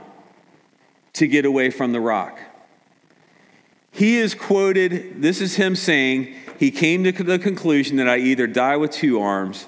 to 1.15 1.27
get 1.27 1.45
away 1.45 1.71
from 1.71 1.93
the 1.93 2.01
rock. 2.01 2.39
He 3.91 4.19
is 4.19 4.35
quoted, 4.35 5.23
this 5.23 5.41
is 5.41 5.55
him 5.55 5.77
saying, 5.77 6.35
he 6.59 6.71
came 6.71 7.05
to 7.05 7.13
the 7.13 7.39
conclusion 7.39 7.97
that 7.97 8.09
I 8.09 8.19
either 8.19 8.47
die 8.47 8.77
with 8.77 8.91
two 8.91 9.21
arms 9.21 9.67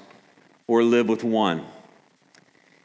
or 0.67 0.83
live 0.83 1.07
with 1.07 1.23
one. 1.23 1.65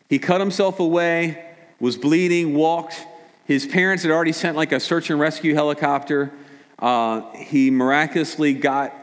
He 0.09 0.19
cut 0.19 0.41
himself 0.41 0.79
away, 0.79 1.45
was 1.81 1.97
bleeding, 1.97 2.55
walked. 2.55 3.07
His 3.45 3.67
parents 3.67 4.05
had 4.05 4.13
already 4.13 4.33
sent 4.33 4.57
like 4.57 4.71
a 4.71 4.79
search 4.79 5.11
and 5.11 5.19
rescue 5.19 5.55
helicopter. 5.55 6.33
Uh, 6.79 7.33
he 7.35 7.71
miraculously 7.71 8.55
got 8.55 8.95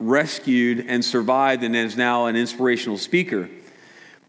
rescued 0.00 0.84
and 0.88 1.04
survived 1.04 1.62
and 1.62 1.76
is 1.76 1.96
now 1.96 2.26
an 2.26 2.34
inspirational 2.34 2.98
speaker. 2.98 3.48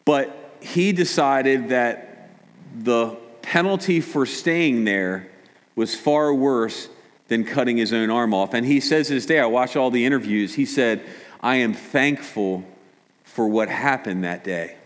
But 0.04 0.58
he 0.62 0.92
decided 0.92 1.70
that 1.70 2.30
the 2.77 3.18
penalty 3.45 4.01
for 4.01 4.25
staying 4.25 4.85
there 4.85 5.29
was 5.75 5.93
far 5.93 6.33
worse 6.33 6.89
than 7.27 7.43
cutting 7.43 7.77
his 7.77 7.93
own 7.93 8.09
arm 8.09 8.33
off. 8.33 8.53
And 8.53 8.65
he 8.65 8.79
says 8.79 9.07
this 9.09 9.25
day, 9.25 9.39
I 9.39 9.45
watched 9.45 9.75
all 9.75 9.91
the 9.91 10.05
interviews, 10.05 10.55
he 10.55 10.65
said, 10.65 11.01
I 11.41 11.57
am 11.57 11.73
thankful 11.73 12.65
for 13.23 13.47
what 13.47 13.69
happened 13.69 14.23
that 14.23 14.43
day. 14.43 14.77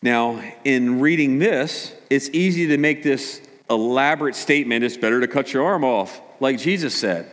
Now, 0.00 0.40
in 0.64 1.00
reading 1.00 1.40
this, 1.40 1.92
it's 2.08 2.28
easy 2.30 2.68
to 2.68 2.78
make 2.78 3.02
this 3.02 3.42
elaborate 3.68 4.36
statement 4.36 4.84
it's 4.84 4.96
better 4.96 5.20
to 5.20 5.26
cut 5.26 5.52
your 5.52 5.64
arm 5.64 5.84
off, 5.84 6.20
like 6.38 6.58
Jesus 6.58 6.94
said. 6.94 7.30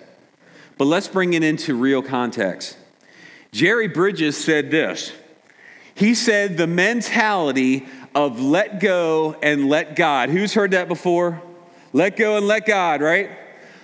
But 0.78 0.86
let's 0.86 1.08
bring 1.08 1.34
it 1.34 1.44
into 1.44 1.76
real 1.76 2.02
context. 2.02 2.76
Jerry 3.52 3.88
Bridges 3.88 4.36
said 4.36 4.72
this. 4.72 5.14
He 5.94 6.16
said 6.16 6.58
the 6.58 6.68
mentality 6.68 7.88
of 8.16 8.40
let 8.40 8.80
go 8.80 9.36
and 9.44 9.70
let 9.70 9.96
God. 9.96 10.30
Who's 10.30 10.54
heard 10.54 10.72
that 10.72 10.88
before? 10.88 11.42
Let 11.92 12.16
go 12.16 12.38
and 12.38 12.48
let 12.48 12.66
God, 12.66 13.02
right? 13.02 13.30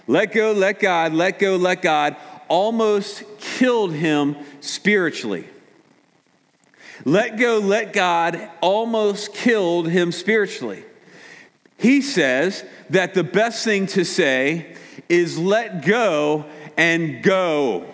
Let 0.08 0.32
go, 0.32 0.54
let 0.54 0.80
God, 0.80 1.14
let 1.14 1.38
go, 1.38 1.58
let 1.58 1.82
God 1.82 2.16
almost 2.48 3.24
killed 3.38 3.94
him 3.94 4.36
spiritually. 4.62 5.48
Let 7.06 7.38
go, 7.38 7.60
let 7.60 7.94
God 7.94 8.50
almost 8.62 9.34
killed 9.34 9.90
him 9.90 10.12
spiritually. 10.12 10.84
He 11.78 12.02
says 12.02 12.64
that 12.90 13.14
the 13.14 13.24
best 13.24 13.64
thing 13.64 13.88
to 13.88 14.06
say 14.06 14.76
is 15.10 15.38
let 15.38 15.86
go 15.86 16.46
and 16.78 17.24
go. 17.24 17.86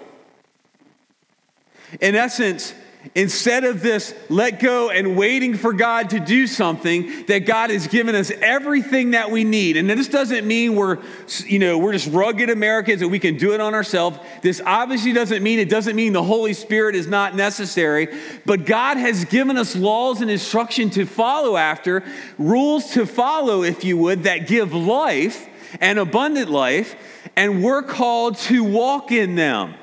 In 2.02 2.16
essence, 2.16 2.74
instead 3.16 3.64
of 3.64 3.82
this 3.82 4.14
let 4.30 4.60
go 4.60 4.90
and 4.90 5.16
waiting 5.16 5.56
for 5.56 5.74
God 5.74 6.10
to 6.12 6.20
do 6.20 6.48
something, 6.48 7.26
that 7.28 7.46
God 7.46 7.70
has 7.70 7.88
given 7.88 8.16
us 8.16 8.32
everything 8.42 9.12
that 9.12 9.32
we 9.32 9.44
need. 9.44 9.78
And 9.78 9.90
this 9.90 10.08
doesn't 10.08 10.46
mean 10.46 10.76
we're, 10.76 11.00
you 11.46 11.60
know, 11.60 11.78
we're 11.78 11.94
just 11.94 12.12
rugged 12.12 12.50
Americans 12.50 13.02
and 13.02 13.12
we 13.12 13.20
can 13.20 13.38
do 13.38 13.54
it 13.54 13.62
on 13.62 13.74
ourselves. 13.74 14.20
This 14.42 14.62
obviously 14.66 15.14
doesn't 15.14 15.42
mean 15.42 15.60
it 15.60 15.70
doesn't 15.70 15.96
mean 15.96 16.14
the 16.14 16.24
Holy 16.24 16.54
Spirit 16.54 16.96
is 16.96 17.08
not 17.08 17.36
necessary, 17.36 18.08
but 18.46 18.66
God 18.66 18.98
has 18.98 19.26
given 19.26 19.58
us 19.58 19.76
laws 19.76 20.22
and 20.22 20.30
instruction 20.30 20.90
to 20.92 21.06
follow 21.06 21.56
after, 21.56 22.04
rules 22.38 22.92
to 22.92 23.06
follow, 23.06 23.64
if 23.64 23.84
you 23.84 23.98
would, 23.98 24.24
that 24.24 24.48
give 24.48 24.74
life 24.74 25.48
and 25.80 26.00
abundant 26.00 26.50
life 26.50 26.96
and 27.36 27.64
we're 27.64 27.84
called 27.84 28.38
to 28.38 28.64
walk 28.64 29.12
in 29.12 29.36
them. 29.36 29.76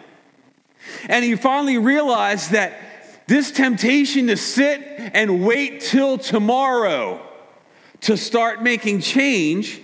And 1.08 1.24
he 1.24 1.36
finally 1.36 1.78
realized 1.78 2.50
that 2.50 2.78
this 3.26 3.50
temptation 3.50 4.26
to 4.26 4.36
sit 4.36 4.80
and 4.98 5.44
wait 5.44 5.80
till 5.80 6.18
tomorrow 6.18 7.20
to 8.02 8.16
start 8.16 8.62
making 8.62 9.00
change 9.00 9.80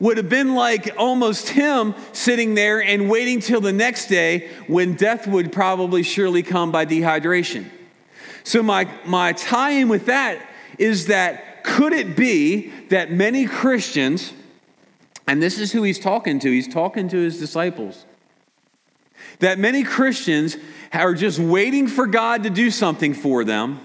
would 0.00 0.16
have 0.16 0.28
been 0.28 0.54
like 0.54 0.94
almost 0.96 1.48
him 1.48 1.94
sitting 2.12 2.54
there 2.54 2.82
and 2.82 3.10
waiting 3.10 3.40
till 3.40 3.60
the 3.60 3.72
next 3.72 4.06
day 4.06 4.48
when 4.68 4.94
death 4.94 5.26
would 5.26 5.52
probably 5.52 6.02
surely 6.02 6.42
come 6.42 6.70
by 6.70 6.86
dehydration. 6.86 7.68
So, 8.44 8.62
my, 8.62 8.88
my 9.04 9.32
tie 9.32 9.72
in 9.72 9.88
with 9.88 10.06
that 10.06 10.40
is 10.78 11.06
that 11.06 11.64
could 11.64 11.92
it 11.92 12.16
be 12.16 12.72
that 12.88 13.10
many 13.10 13.46
Christians 13.46 14.32
and 15.28 15.42
this 15.42 15.58
is 15.58 15.70
who 15.70 15.82
he's 15.82 15.98
talking 15.98 16.38
to. 16.40 16.50
He's 16.50 16.66
talking 16.66 17.06
to 17.10 17.18
his 17.18 17.38
disciples. 17.38 18.06
That 19.40 19.58
many 19.58 19.84
Christians 19.84 20.56
are 20.92 21.14
just 21.14 21.38
waiting 21.38 21.86
for 21.86 22.06
God 22.06 22.44
to 22.44 22.50
do 22.50 22.70
something 22.70 23.14
for 23.14 23.44
them. 23.44 23.80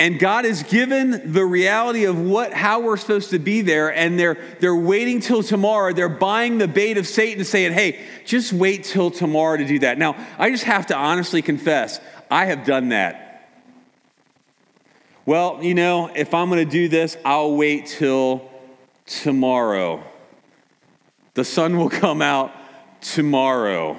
And 0.00 0.20
God 0.20 0.44
has 0.44 0.62
given 0.62 1.32
the 1.32 1.44
reality 1.44 2.04
of 2.04 2.20
what 2.20 2.52
how 2.52 2.80
we're 2.80 2.96
supposed 2.96 3.30
to 3.30 3.40
be 3.40 3.62
there, 3.62 3.92
and 3.92 4.16
they're 4.16 4.36
they're 4.60 4.76
waiting 4.76 5.18
till 5.18 5.42
tomorrow. 5.42 5.92
They're 5.92 6.08
buying 6.08 6.58
the 6.58 6.68
bait 6.68 6.98
of 6.98 7.06
Satan, 7.08 7.44
saying, 7.44 7.72
"Hey, 7.72 7.98
just 8.24 8.52
wait 8.52 8.84
till 8.84 9.10
tomorrow 9.10 9.56
to 9.56 9.64
do 9.66 9.80
that." 9.80 9.98
Now, 9.98 10.14
I 10.38 10.50
just 10.50 10.64
have 10.64 10.86
to 10.86 10.96
honestly 10.96 11.42
confess, 11.42 12.00
I 12.30 12.44
have 12.44 12.64
done 12.64 12.90
that. 12.90 13.50
Well, 15.26 15.58
you 15.62 15.74
know, 15.74 16.10
if 16.14 16.32
I'm 16.32 16.48
going 16.48 16.64
to 16.64 16.70
do 16.70 16.88
this, 16.88 17.16
I'll 17.24 17.56
wait 17.56 17.86
till 17.86 18.48
tomorrow. 19.04 20.02
The 21.34 21.44
sun 21.44 21.76
will 21.76 21.90
come 21.90 22.22
out 22.22 22.52
tomorrow. 23.00 23.98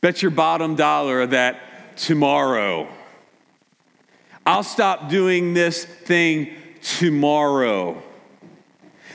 Bet 0.00 0.22
your 0.22 0.30
bottom 0.30 0.74
dollar 0.76 1.26
that 1.26 1.96
tomorrow. 1.96 2.88
I'll 4.44 4.62
stop 4.62 5.08
doing 5.08 5.54
this 5.54 5.84
thing 5.84 6.54
tomorrow. 6.82 8.00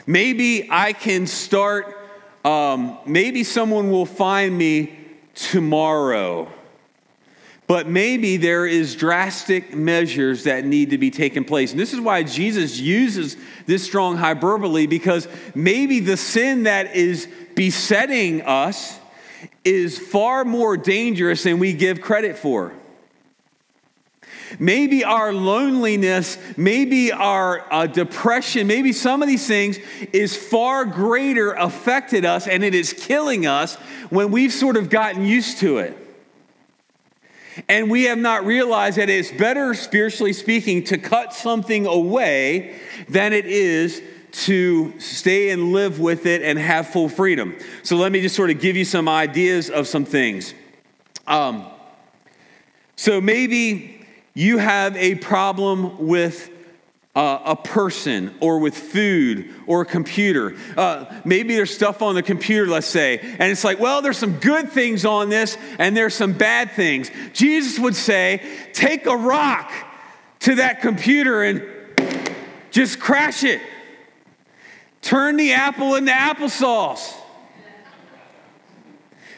Maybe 0.06 0.68
I 0.70 0.94
can 0.94 1.28
start, 1.28 1.96
um, 2.44 2.98
maybe 3.06 3.44
someone 3.44 3.92
will 3.92 4.06
find 4.06 4.58
me 4.58 4.98
tomorrow. 5.34 6.52
but 7.68 7.88
maybe 7.88 8.36
there 8.36 8.66
is 8.66 8.96
drastic 8.98 9.74
measures 9.74 10.44
that 10.44 10.66
need 10.66 10.90
to 10.90 10.98
be 10.98 11.10
taken 11.10 11.46
place. 11.46 11.72
And 11.72 11.80
this 11.80 11.94
is 11.94 12.02
why 12.02 12.22
Jesus 12.22 12.78
uses 12.78 13.38
this 13.66 13.82
strong 13.82 14.18
hyperbole 14.18 14.88
because 14.88 15.26
maybe 15.56 16.02
the 16.02 16.18
sin 16.18 16.64
that 16.64 16.94
is 16.98 17.30
besetting 17.56 18.42
us 18.42 19.00
is 19.64 19.98
far 19.98 20.46
more 20.46 20.78
dangerous 20.78 21.44
than 21.44 21.60
we 21.60 21.74
give 21.74 22.02
credit 22.02 22.38
for. 22.38 22.74
Maybe 24.60 25.04
our 25.04 25.32
loneliness, 25.32 26.38
maybe 26.58 27.12
our 27.12 27.66
uh, 27.72 27.88
depression, 27.88 28.68
maybe 28.68 28.92
some 28.92 29.22
of 29.22 29.28
these 29.28 29.48
things 29.48 29.80
is 30.12 30.36
far 30.36 30.86
greater 30.86 31.54
affected 31.54 32.26
us 32.26 32.48
and 32.48 32.64
it 32.64 32.76
is 32.76 32.94
killing 32.94 33.46
us 33.46 33.76
when 34.10 34.32
we've 34.32 34.52
sort 34.52 34.76
of 34.76 34.90
gotten 34.90 35.26
used 35.26 35.60
to 35.60 35.78
it. 35.78 35.98
And 37.68 37.90
we 37.90 38.04
have 38.04 38.18
not 38.18 38.46
realized 38.46 38.98
that 38.98 39.10
it's 39.10 39.32
better, 39.32 39.74
spiritually 39.74 40.34
speaking, 40.34 40.84
to 40.86 40.98
cut 40.98 41.34
something 41.34 41.86
away 41.86 42.80
than 43.10 43.34
it 43.34 43.46
is 43.46 44.02
to 44.32 44.98
stay 45.00 45.50
and 45.50 45.72
live 45.72 46.00
with 46.00 46.26
it 46.26 46.42
and 46.42 46.58
have 46.58 46.88
full 46.88 47.10
freedom. 47.10 47.56
So 47.84 47.98
let 47.98 48.12
me 48.12 48.22
just 48.22 48.36
sort 48.36 48.50
of 48.50 48.60
give 48.60 48.78
you 48.78 48.86
some 48.86 49.10
ideas 49.10 49.70
of 49.70 49.88
some 49.88 50.06
things. 50.06 50.54
Um, 51.28 51.66
so 52.96 53.20
maybe 53.20 54.06
you 54.34 54.58
have 54.58 54.96
a 54.96 55.16
problem 55.16 56.08
with 56.08 56.50
uh, 57.16 57.40
a 57.44 57.56
person 57.56 58.34
or 58.40 58.60
with 58.60 58.78
food 58.78 59.54
or 59.68 59.82
a 59.82 59.86
computer. 59.86 60.56
Uh, 60.78 61.06
maybe 61.26 61.56
there's 61.56 61.74
stuff 61.74 62.02
on 62.02 62.16
the 62.16 62.24
computer, 62.24 62.68
let's 62.68 62.88
say, 62.88 63.20
and 63.20 63.52
it's 63.52 63.64
like, 63.64 63.80
well, 63.80 64.02
there's 64.02 64.18
some 64.18 64.38
good 64.38 64.72
things 64.72 65.04
on 65.04 65.30
this 65.30 65.58
and 65.78 65.96
there's 65.96 66.16
some 66.16 66.32
bad 66.32 66.72
things. 66.72 67.12
Jesus 67.34 67.78
would 67.80 67.96
say, 67.96 68.42
take 68.72 69.06
a 69.08 69.16
rock 69.16 69.72
to 70.42 70.56
that 70.56 70.82
computer 70.82 71.44
and 71.44 71.64
just 72.72 73.00
crash 73.00 73.44
it. 73.44 73.62
Turn 75.01 75.36
the 75.36 75.53
apple 75.53 75.96
into 75.96 76.12
applesauce 76.12 77.15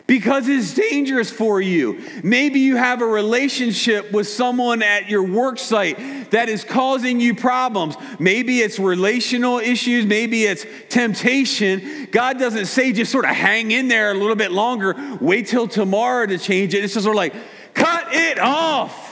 because 0.05 0.49
it's 0.49 0.73
dangerous 0.73 1.31
for 1.31 1.61
you. 1.61 2.03
Maybe 2.23 2.59
you 2.59 2.75
have 2.75 3.01
a 3.01 3.05
relationship 3.05 4.11
with 4.11 4.27
someone 4.27 4.83
at 4.83 5.09
your 5.09 5.23
work 5.23 5.57
site 5.57 6.31
that 6.31 6.49
is 6.49 6.63
causing 6.63 7.21
you 7.21 7.33
problems. 7.33 7.95
Maybe 8.19 8.59
it's 8.59 8.79
relational 8.79 9.59
issues, 9.59 10.05
maybe 10.05 10.43
it's 10.43 10.65
temptation. 10.89 12.09
God 12.11 12.37
doesn't 12.37 12.65
say 12.65 12.91
just 12.91 13.11
sort 13.11 13.25
of 13.25 13.31
hang 13.31 13.71
in 13.71 13.87
there 13.87 14.11
a 14.11 14.13
little 14.13 14.35
bit 14.35 14.51
longer, 14.51 15.17
wait 15.21 15.47
till 15.47 15.67
tomorrow 15.67 16.25
to 16.25 16.37
change 16.37 16.73
it. 16.73 16.83
It's 16.83 16.93
just 16.93 17.05
sort 17.05 17.15
of 17.15 17.17
like, 17.17 17.33
cut 17.73 18.07
it 18.11 18.39
off. 18.39 19.11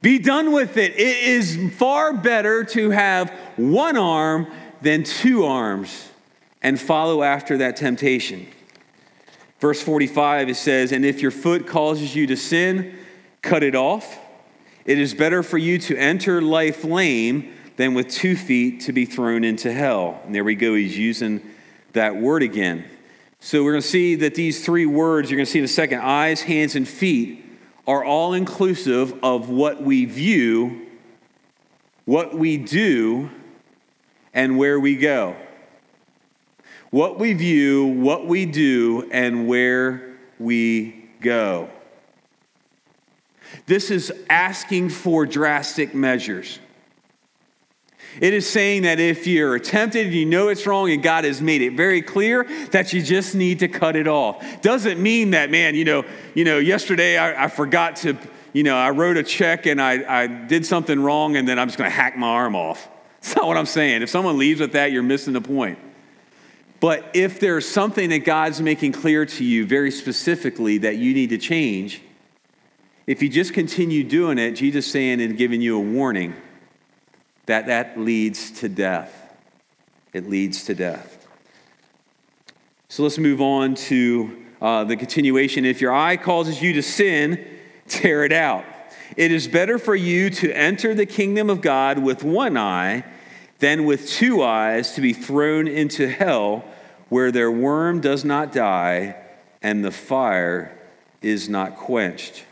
Be 0.00 0.18
done 0.18 0.52
with 0.52 0.76
it. 0.76 0.92
It 0.92 1.22
is 1.24 1.72
far 1.76 2.12
better 2.12 2.64
to 2.64 2.90
have 2.90 3.30
one 3.56 3.96
arm 3.96 4.46
than 4.80 5.04
two 5.04 5.44
arms 5.44 6.08
and 6.62 6.80
follow 6.80 7.22
after 7.22 7.58
that 7.58 7.76
temptation. 7.76 8.46
Verse 9.60 9.82
45, 9.82 10.50
it 10.50 10.54
says, 10.56 10.92
And 10.92 11.04
if 11.04 11.20
your 11.20 11.30
foot 11.30 11.66
causes 11.66 12.14
you 12.14 12.26
to 12.28 12.36
sin, 12.36 12.96
cut 13.42 13.62
it 13.62 13.74
off. 13.74 14.18
It 14.84 14.98
is 14.98 15.14
better 15.14 15.42
for 15.42 15.58
you 15.58 15.78
to 15.80 15.96
enter 15.96 16.40
life 16.40 16.84
lame 16.84 17.52
than 17.76 17.94
with 17.94 18.08
two 18.08 18.36
feet 18.36 18.80
to 18.82 18.92
be 18.92 19.04
thrown 19.04 19.44
into 19.44 19.72
hell. 19.72 20.20
And 20.24 20.34
there 20.34 20.44
we 20.44 20.54
go, 20.54 20.74
he's 20.74 20.96
using 20.96 21.42
that 21.92 22.16
word 22.16 22.42
again. 22.42 22.84
So 23.40 23.62
we're 23.62 23.72
going 23.72 23.82
to 23.82 23.88
see 23.88 24.16
that 24.16 24.34
these 24.34 24.64
three 24.64 24.86
words, 24.86 25.30
you're 25.30 25.36
going 25.36 25.46
to 25.46 25.50
see 25.50 25.60
in 25.60 25.64
a 25.64 25.68
second 25.68 26.00
eyes, 26.00 26.42
hands, 26.42 26.74
and 26.74 26.88
feet 26.88 27.44
are 27.86 28.04
all 28.04 28.34
inclusive 28.34 29.22
of 29.22 29.48
what 29.48 29.82
we 29.82 30.04
view, 30.04 30.86
what 32.04 32.34
we 32.34 32.56
do, 32.56 33.30
and 34.38 34.56
where 34.56 34.78
we 34.78 34.96
go 34.96 35.36
what 36.90 37.18
we 37.18 37.34
view, 37.34 37.84
what 37.84 38.26
we 38.26 38.46
do, 38.46 39.06
and 39.10 39.46
where 39.46 40.16
we 40.38 41.10
go. 41.20 41.68
This 43.66 43.90
is 43.90 44.10
asking 44.30 44.88
for 44.88 45.26
drastic 45.26 45.94
measures. 45.94 46.58
It 48.22 48.32
is 48.32 48.48
saying 48.48 48.82
that 48.82 48.98
if 48.98 49.26
you're 49.26 49.58
tempted 49.58 50.06
and 50.06 50.14
you 50.14 50.24
know 50.24 50.48
it's 50.48 50.66
wrong 50.66 50.90
and 50.90 51.02
God 51.02 51.24
has 51.24 51.42
made 51.42 51.60
it 51.60 51.74
very 51.74 52.00
clear 52.00 52.44
that 52.70 52.94
you 52.94 53.02
just 53.02 53.34
need 53.34 53.58
to 53.58 53.68
cut 53.68 53.94
it 53.94 54.08
off. 54.08 54.62
Doesn't 54.62 54.98
mean 54.98 55.32
that, 55.32 55.50
man, 55.50 55.74
you 55.74 55.84
know, 55.84 56.04
you 56.34 56.44
know, 56.44 56.58
yesterday 56.58 57.18
I, 57.18 57.44
I 57.44 57.48
forgot 57.48 57.96
to, 57.96 58.16
you 58.54 58.62
know, 58.62 58.76
I 58.76 58.90
wrote 58.90 59.18
a 59.18 59.22
check 59.22 59.66
and 59.66 59.80
I, 59.80 60.22
I 60.22 60.26
did 60.26 60.64
something 60.64 60.98
wrong 60.98 61.36
and 61.36 61.46
then 61.46 61.58
I'm 61.58 61.68
just 61.68 61.76
going 61.76 61.90
to 61.90 61.94
hack 61.94 62.16
my 62.16 62.28
arm 62.28 62.56
off. 62.56 62.88
That's 63.20 63.36
not 63.36 63.46
what 63.46 63.56
I'm 63.56 63.66
saying. 63.66 64.02
If 64.02 64.10
someone 64.10 64.38
leaves 64.38 64.60
with 64.60 64.72
that, 64.72 64.92
you're 64.92 65.02
missing 65.02 65.32
the 65.32 65.40
point. 65.40 65.78
But 66.80 67.10
if 67.14 67.40
there's 67.40 67.68
something 67.68 68.10
that 68.10 68.20
God's 68.20 68.60
making 68.60 68.92
clear 68.92 69.26
to 69.26 69.44
you 69.44 69.66
very 69.66 69.90
specifically 69.90 70.78
that 70.78 70.96
you 70.96 71.12
need 71.12 71.30
to 71.30 71.38
change, 71.38 72.02
if 73.06 73.22
you 73.22 73.28
just 73.28 73.52
continue 73.52 74.04
doing 74.04 74.38
it, 74.38 74.52
Jesus 74.52 74.86
saying 74.86 75.20
and 75.20 75.36
giving 75.36 75.60
you 75.60 75.76
a 75.76 75.80
warning 75.80 76.34
that 77.46 77.66
that 77.66 77.98
leads 77.98 78.50
to 78.60 78.68
death. 78.68 79.34
It 80.12 80.28
leads 80.28 80.64
to 80.64 80.74
death. 80.74 81.26
So 82.88 83.02
let's 83.02 83.18
move 83.18 83.40
on 83.40 83.74
to 83.74 84.44
uh, 84.60 84.84
the 84.84 84.96
continuation. 84.96 85.64
If 85.64 85.80
your 85.80 85.92
eye 85.92 86.16
causes 86.16 86.62
you 86.62 86.74
to 86.74 86.82
sin, 86.82 87.44
tear 87.88 88.24
it 88.24 88.32
out. 88.32 88.64
It 89.18 89.32
is 89.32 89.48
better 89.48 89.78
for 89.78 89.96
you 89.96 90.30
to 90.30 90.56
enter 90.56 90.94
the 90.94 91.04
kingdom 91.04 91.50
of 91.50 91.60
God 91.60 91.98
with 91.98 92.22
one 92.22 92.56
eye 92.56 93.02
than 93.58 93.84
with 93.84 94.08
two 94.08 94.44
eyes 94.44 94.92
to 94.92 95.00
be 95.00 95.12
thrown 95.12 95.66
into 95.66 96.08
hell, 96.08 96.64
where 97.08 97.32
their 97.32 97.50
worm 97.50 98.00
does 98.00 98.24
not 98.24 98.52
die 98.52 99.16
and 99.60 99.84
the 99.84 99.90
fire 99.90 100.70
is 101.20 101.48
not 101.48 101.74
quenched. 101.74 102.44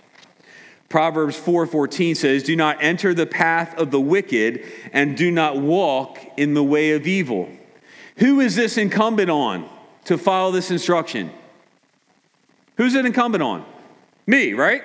Proverbs 0.88 1.36
4:14 1.36 2.16
says, 2.16 2.42
"Do 2.42 2.56
not 2.56 2.78
enter 2.80 3.14
the 3.14 3.26
path 3.26 3.78
of 3.78 3.92
the 3.92 4.00
wicked 4.00 4.64
and 4.92 5.16
do 5.16 5.30
not 5.30 5.56
walk 5.56 6.18
in 6.36 6.54
the 6.54 6.64
way 6.64 6.90
of 6.90 7.06
evil." 7.06 7.48
Who 8.16 8.40
is 8.40 8.56
this 8.56 8.76
incumbent 8.76 9.30
on 9.30 9.68
to 10.06 10.18
follow 10.18 10.50
this 10.50 10.72
instruction? 10.72 11.30
Who's 12.76 12.96
it 12.96 13.06
incumbent 13.06 13.44
on? 13.44 13.64
Me, 14.26 14.52
right? 14.52 14.82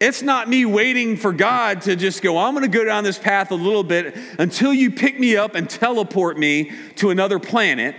It's 0.00 0.22
not 0.22 0.48
me 0.48 0.64
waiting 0.64 1.16
for 1.16 1.32
God 1.32 1.82
to 1.82 1.96
just 1.96 2.22
go, 2.22 2.38
I'm 2.38 2.54
going 2.54 2.62
to 2.62 2.78
go 2.78 2.84
down 2.84 3.04
this 3.04 3.18
path 3.18 3.50
a 3.50 3.56
little 3.56 3.84
bit 3.84 4.16
until 4.38 4.72
you 4.72 4.90
pick 4.90 5.18
me 5.18 5.36
up 5.36 5.54
and 5.54 5.68
teleport 5.68 6.38
me 6.38 6.72
to 6.96 7.10
another 7.10 7.38
planet 7.38 7.94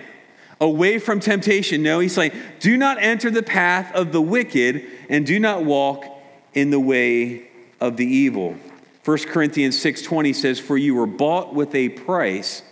away 0.60 0.98
from 1.00 1.20
temptation. 1.20 1.84
No, 1.84 2.00
he's 2.00 2.14
saying, 2.14 2.32
do 2.60 2.78
not 2.78 2.98
enter 3.02 3.30
the 3.30 3.44
path 3.44 3.94
of 3.94 4.12
the 4.12 4.22
wicked 4.22 4.86
and 5.10 5.26
do 5.26 5.40
not 5.40 5.64
walk 5.64 6.06
in 6.54 6.70
the 6.70 6.80
way 6.80 7.48
of 7.80 7.98
the 7.98 8.06
evil. 8.06 8.56
1 9.04 9.28
Corinthians 9.28 9.78
6:20 9.78 10.34
says, 10.34 10.60
"For 10.60 10.78
you 10.78 10.96
were 10.96 11.06
bought 11.06 11.54
with 11.54 11.76
a 11.76 11.90
price, 11.90 12.64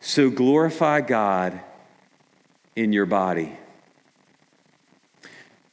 so 0.00 0.28
glorify 0.28 1.00
God 1.00 1.60
in 2.74 2.92
your 2.92 3.06
body." 3.06 3.52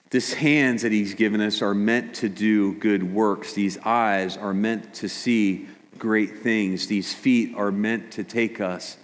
These 0.09 0.33
hands 0.33 0.83
that 0.83 0.91
he's 0.91 1.13
given 1.13 1.41
us 1.41 1.61
are 1.61 1.73
meant 1.73 2.15
to 2.15 2.29
do 2.29 2.73
good 2.75 3.03
works. 3.03 3.53
These 3.53 3.77
eyes 3.79 4.37
are 4.37 4.53
meant 4.53 4.93
to 4.95 5.09
see 5.09 5.67
great 5.97 6.39
things. 6.39 6.87
These 6.87 7.13
feet 7.13 7.55
are 7.55 7.71
meant 7.71 8.11
to 8.13 8.23
take 8.23 8.61
us 8.61 8.97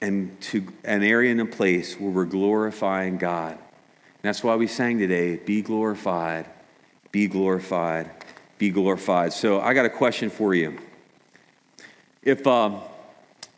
and 0.00 0.38
to 0.40 0.66
an 0.84 1.02
area 1.02 1.30
and 1.30 1.40
a 1.40 1.46
place 1.46 1.98
where 1.98 2.10
we're 2.10 2.24
glorifying 2.24 3.18
God. 3.18 3.52
And 3.52 4.22
that's 4.22 4.42
why 4.42 4.56
we 4.56 4.66
sang 4.66 4.98
today 4.98 5.36
be 5.36 5.62
glorified, 5.62 6.46
be 7.12 7.28
glorified, 7.28 8.10
be 8.58 8.70
glorified. 8.70 9.32
So 9.32 9.60
I 9.60 9.74
got 9.74 9.86
a 9.86 9.90
question 9.90 10.28
for 10.28 10.54
you. 10.54 10.78
If 12.22 12.46
um, 12.46 12.80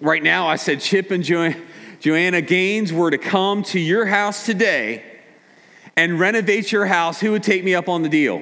right 0.01 0.23
now 0.23 0.47
I 0.47 0.57
said 0.57 0.81
Chip 0.81 1.11
and 1.11 1.25
Joanne, 1.25 1.67
Joanna 2.01 2.41
Gaines 2.41 2.93
were 2.93 3.11
to 3.11 3.19
come 3.19 3.63
to 3.65 3.81
your 3.81 4.07
house 4.07 4.47
today 4.47 5.05
and 5.97 6.21
renovate 6.21 6.71
your 6.71 6.87
house, 6.87 7.21
who 7.21 7.33
would 7.33 7.43
take 7.43 7.65
me 7.65 7.75
up 7.75 7.89
on 7.89 8.03
the 8.03 8.09
deal? 8.09 8.37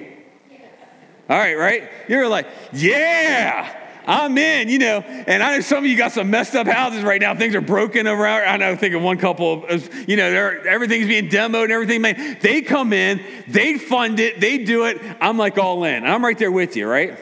All 1.28 1.36
right, 1.36 1.54
right? 1.54 1.90
You're 2.06 2.28
like, 2.28 2.46
yeah, 2.72 3.74
I'm 4.06 4.36
in, 4.38 4.68
you 4.68 4.78
know. 4.78 4.98
And 5.00 5.42
I 5.42 5.56
know 5.56 5.60
some 5.60 5.78
of 5.78 5.86
you 5.86 5.96
got 5.96 6.12
some 6.12 6.30
messed 6.30 6.54
up 6.54 6.66
houses 6.66 7.02
right 7.02 7.20
now. 7.20 7.34
Things 7.34 7.54
are 7.54 7.60
broken 7.60 8.06
around. 8.06 8.46
I 8.46 8.56
know, 8.58 8.76
think 8.76 8.94
of 8.94 9.02
one 9.02 9.18
couple, 9.18 9.64
of, 9.64 10.08
you 10.08 10.16
know, 10.16 10.26
everything's 10.68 11.08
being 11.08 11.28
demoed 11.28 11.64
and 11.64 11.72
everything. 11.72 12.02
Man, 12.02 12.36
they 12.40 12.62
come 12.62 12.92
in, 12.92 13.20
they 13.48 13.78
fund 13.78 14.20
it, 14.20 14.38
they 14.38 14.58
do 14.58 14.84
it. 14.84 15.00
I'm 15.20 15.38
like 15.38 15.58
all 15.58 15.82
in. 15.84 16.04
I'm 16.04 16.24
right 16.24 16.38
there 16.38 16.52
with 16.52 16.76
you, 16.76 16.86
right? 16.86 17.18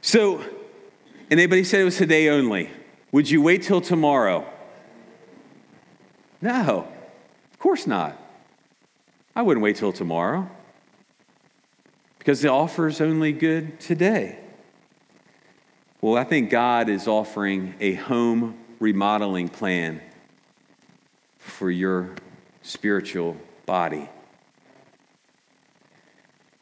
So, 0.00 0.40
and 0.40 1.38
anybody 1.38 1.62
said 1.62 1.82
it 1.82 1.84
was 1.84 1.98
today 1.98 2.30
only. 2.30 2.70
Would 3.12 3.30
you 3.30 3.42
wait 3.42 3.62
till 3.62 3.80
tomorrow? 3.80 4.51
No, 6.42 6.88
of 7.52 7.58
course 7.58 7.86
not. 7.86 8.18
I 9.34 9.42
wouldn't 9.42 9.62
wait 9.62 9.76
till 9.76 9.92
tomorrow. 9.92 10.50
because 12.18 12.40
the 12.40 12.48
offer 12.50 12.86
is 12.86 13.00
only 13.00 13.32
good 13.32 13.80
today. 13.80 14.38
Well, 16.00 16.16
I 16.16 16.22
think 16.24 16.50
God 16.50 16.88
is 16.88 17.08
offering 17.08 17.74
a 17.80 17.94
home 17.94 18.56
remodeling 18.78 19.48
plan 19.48 20.00
for 21.38 21.68
your 21.70 22.14
spiritual 22.62 23.36
body. 23.66 24.08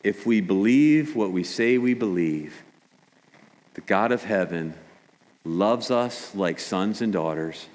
If 0.03 0.25
we 0.25 0.41
believe 0.41 1.15
what 1.15 1.31
we 1.31 1.45
say 1.45 1.77
we 1.77 1.93
believe, 1.93 2.63
the 3.75 3.83
God 3.83 4.13
of 4.13 4.25
heaven 4.25 4.73
loves 5.45 5.91
us 5.91 6.35
like 6.35 6.59
sons 6.59 7.03
and 7.03 7.13
daughters. 7.13 7.67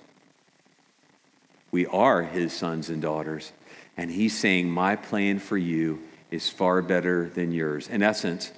We 1.76 1.88
are 1.88 2.24
his 2.24 2.54
sons 2.54 2.90
and 2.90 3.02
daughters. 3.02 3.52
And 3.98 4.10
he's 4.10 4.34
saying, 4.34 4.70
My 4.70 4.96
plan 4.96 5.40
for 5.40 5.58
you 5.58 6.04
is 6.32 6.48
far 6.48 6.82
better 6.82 7.28
than 7.28 7.52
yours. 7.52 7.90
In 7.90 8.02
essence, 8.02 8.54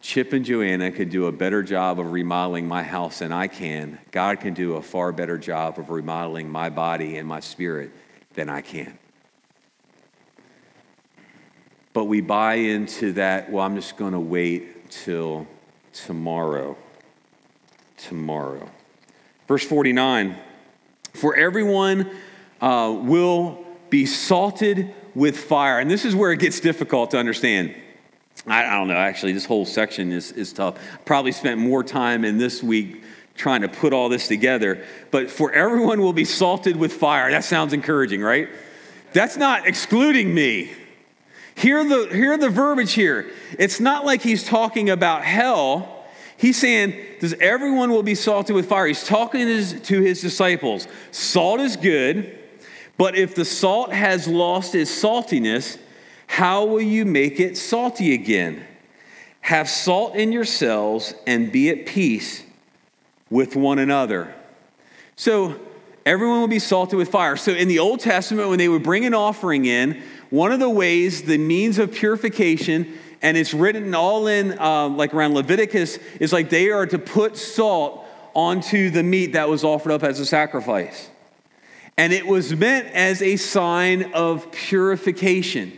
Chip 0.00 0.32
and 0.32 0.44
Joanna 0.44 0.90
could 0.90 1.10
do 1.10 1.26
a 1.26 1.32
better 1.32 1.62
job 1.62 2.00
of 2.00 2.10
remodeling 2.10 2.66
my 2.66 2.82
house 2.82 3.20
than 3.20 3.30
I 3.30 3.46
can. 3.46 4.00
God 4.10 4.40
can 4.40 4.52
do 4.52 4.74
a 4.74 4.82
far 4.82 5.12
better 5.12 5.38
job 5.38 5.78
of 5.78 5.90
remodeling 5.90 6.50
my 6.50 6.70
body 6.70 7.18
and 7.18 7.28
my 7.28 7.38
spirit 7.38 7.92
than 8.32 8.48
I 8.48 8.62
can. 8.62 8.98
But 11.92 12.06
we 12.06 12.20
buy 12.20 12.54
into 12.54 13.12
that, 13.12 13.48
well, 13.48 13.64
I'm 13.64 13.76
just 13.76 13.96
going 13.96 14.12
to 14.12 14.18
wait 14.18 14.90
till 14.90 15.46
tomorrow. 15.92 16.76
Tomorrow. 17.96 18.68
Verse 19.46 19.64
49 19.64 20.36
For 21.24 21.34
everyone 21.34 22.10
uh, 22.60 22.94
will 23.00 23.64
be 23.88 24.04
salted 24.04 24.92
with 25.14 25.38
fire. 25.38 25.78
And 25.78 25.90
this 25.90 26.04
is 26.04 26.14
where 26.14 26.32
it 26.32 26.38
gets 26.38 26.60
difficult 26.60 27.12
to 27.12 27.18
understand. 27.18 27.74
I, 28.46 28.66
I 28.66 28.72
don't 28.72 28.88
know, 28.88 28.94
actually, 28.94 29.32
this 29.32 29.46
whole 29.46 29.64
section 29.64 30.12
is, 30.12 30.32
is 30.32 30.52
tough. 30.52 30.78
Probably 31.06 31.32
spent 31.32 31.58
more 31.58 31.82
time 31.82 32.26
in 32.26 32.36
this 32.36 32.62
week 32.62 33.04
trying 33.36 33.62
to 33.62 33.68
put 33.68 33.94
all 33.94 34.10
this 34.10 34.28
together. 34.28 34.84
But 35.10 35.30
for 35.30 35.50
everyone 35.50 36.02
will 36.02 36.12
be 36.12 36.26
salted 36.26 36.76
with 36.76 36.92
fire. 36.92 37.30
That 37.30 37.44
sounds 37.44 37.72
encouraging, 37.72 38.20
right? 38.20 38.50
That's 39.14 39.38
not 39.38 39.66
excluding 39.66 40.34
me. 40.34 40.72
Hear 41.54 41.84
the, 41.84 42.08
hear 42.12 42.36
the 42.36 42.50
verbiage 42.50 42.92
here. 42.92 43.30
It's 43.58 43.80
not 43.80 44.04
like 44.04 44.20
he's 44.20 44.44
talking 44.44 44.90
about 44.90 45.24
hell. 45.24 45.93
He's 46.44 46.58
saying, 46.58 46.94
Does 47.20 47.32
everyone 47.40 47.90
will 47.90 48.02
be 48.02 48.14
salted 48.14 48.54
with 48.54 48.68
fire? 48.68 48.86
He's 48.86 49.06
talking 49.06 49.40
to 49.40 49.46
his, 49.46 49.80
to 49.84 50.02
his 50.02 50.20
disciples. 50.20 50.86
Salt 51.10 51.58
is 51.58 51.74
good, 51.74 52.38
but 52.98 53.16
if 53.16 53.34
the 53.34 53.46
salt 53.46 53.94
has 53.94 54.28
lost 54.28 54.74
its 54.74 54.90
saltiness, 54.90 55.78
how 56.26 56.66
will 56.66 56.82
you 56.82 57.06
make 57.06 57.40
it 57.40 57.56
salty 57.56 58.12
again? 58.12 58.62
Have 59.40 59.70
salt 59.70 60.16
in 60.16 60.32
yourselves 60.32 61.14
and 61.26 61.50
be 61.50 61.70
at 61.70 61.86
peace 61.86 62.42
with 63.30 63.56
one 63.56 63.78
another. 63.78 64.34
So, 65.16 65.58
everyone 66.04 66.40
will 66.40 66.48
be 66.48 66.58
salted 66.58 66.98
with 66.98 67.08
fire. 67.08 67.36
So, 67.38 67.52
in 67.52 67.68
the 67.68 67.78
Old 67.78 68.00
Testament, 68.00 68.50
when 68.50 68.58
they 68.58 68.68
would 68.68 68.82
bring 68.82 69.06
an 69.06 69.14
offering 69.14 69.64
in, 69.64 70.02
one 70.28 70.52
of 70.52 70.60
the 70.60 70.68
ways, 70.68 71.22
the 71.22 71.38
means 71.38 71.78
of 71.78 71.90
purification, 71.90 72.98
and 73.24 73.38
it's 73.38 73.54
written 73.54 73.94
all 73.94 74.26
in, 74.26 74.58
uh, 74.58 74.86
like 74.86 75.14
around 75.14 75.32
Leviticus, 75.32 75.98
is 76.20 76.30
like 76.30 76.50
they 76.50 76.68
are 76.68 76.84
to 76.84 76.98
put 76.98 77.38
salt 77.38 78.04
onto 78.34 78.90
the 78.90 79.02
meat 79.02 79.32
that 79.32 79.48
was 79.48 79.64
offered 79.64 79.92
up 79.92 80.02
as 80.02 80.20
a 80.20 80.26
sacrifice. 80.26 81.08
And 81.96 82.12
it 82.12 82.26
was 82.26 82.54
meant 82.54 82.88
as 82.88 83.22
a 83.22 83.36
sign 83.36 84.12
of 84.12 84.52
purification, 84.52 85.72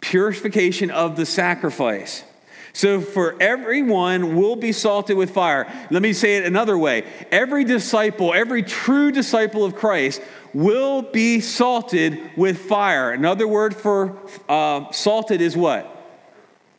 purification 0.00 0.90
of 0.90 1.16
the 1.16 1.26
sacrifice. 1.26 2.24
So, 2.72 3.02
for 3.02 3.36
everyone 3.38 4.34
will 4.34 4.56
be 4.56 4.72
salted 4.72 5.18
with 5.18 5.30
fire. 5.30 5.70
Let 5.90 6.02
me 6.02 6.14
say 6.14 6.38
it 6.38 6.46
another 6.46 6.78
way. 6.78 7.04
Every 7.30 7.64
disciple, 7.64 8.32
every 8.32 8.62
true 8.62 9.12
disciple 9.12 9.62
of 9.62 9.76
Christ 9.76 10.22
will 10.54 11.02
be 11.02 11.40
salted 11.40 12.18
with 12.34 12.58
fire. 12.58 13.12
Another 13.12 13.46
word 13.46 13.76
for 13.76 14.18
uh, 14.48 14.90
salted 14.90 15.42
is 15.42 15.54
what? 15.54 15.93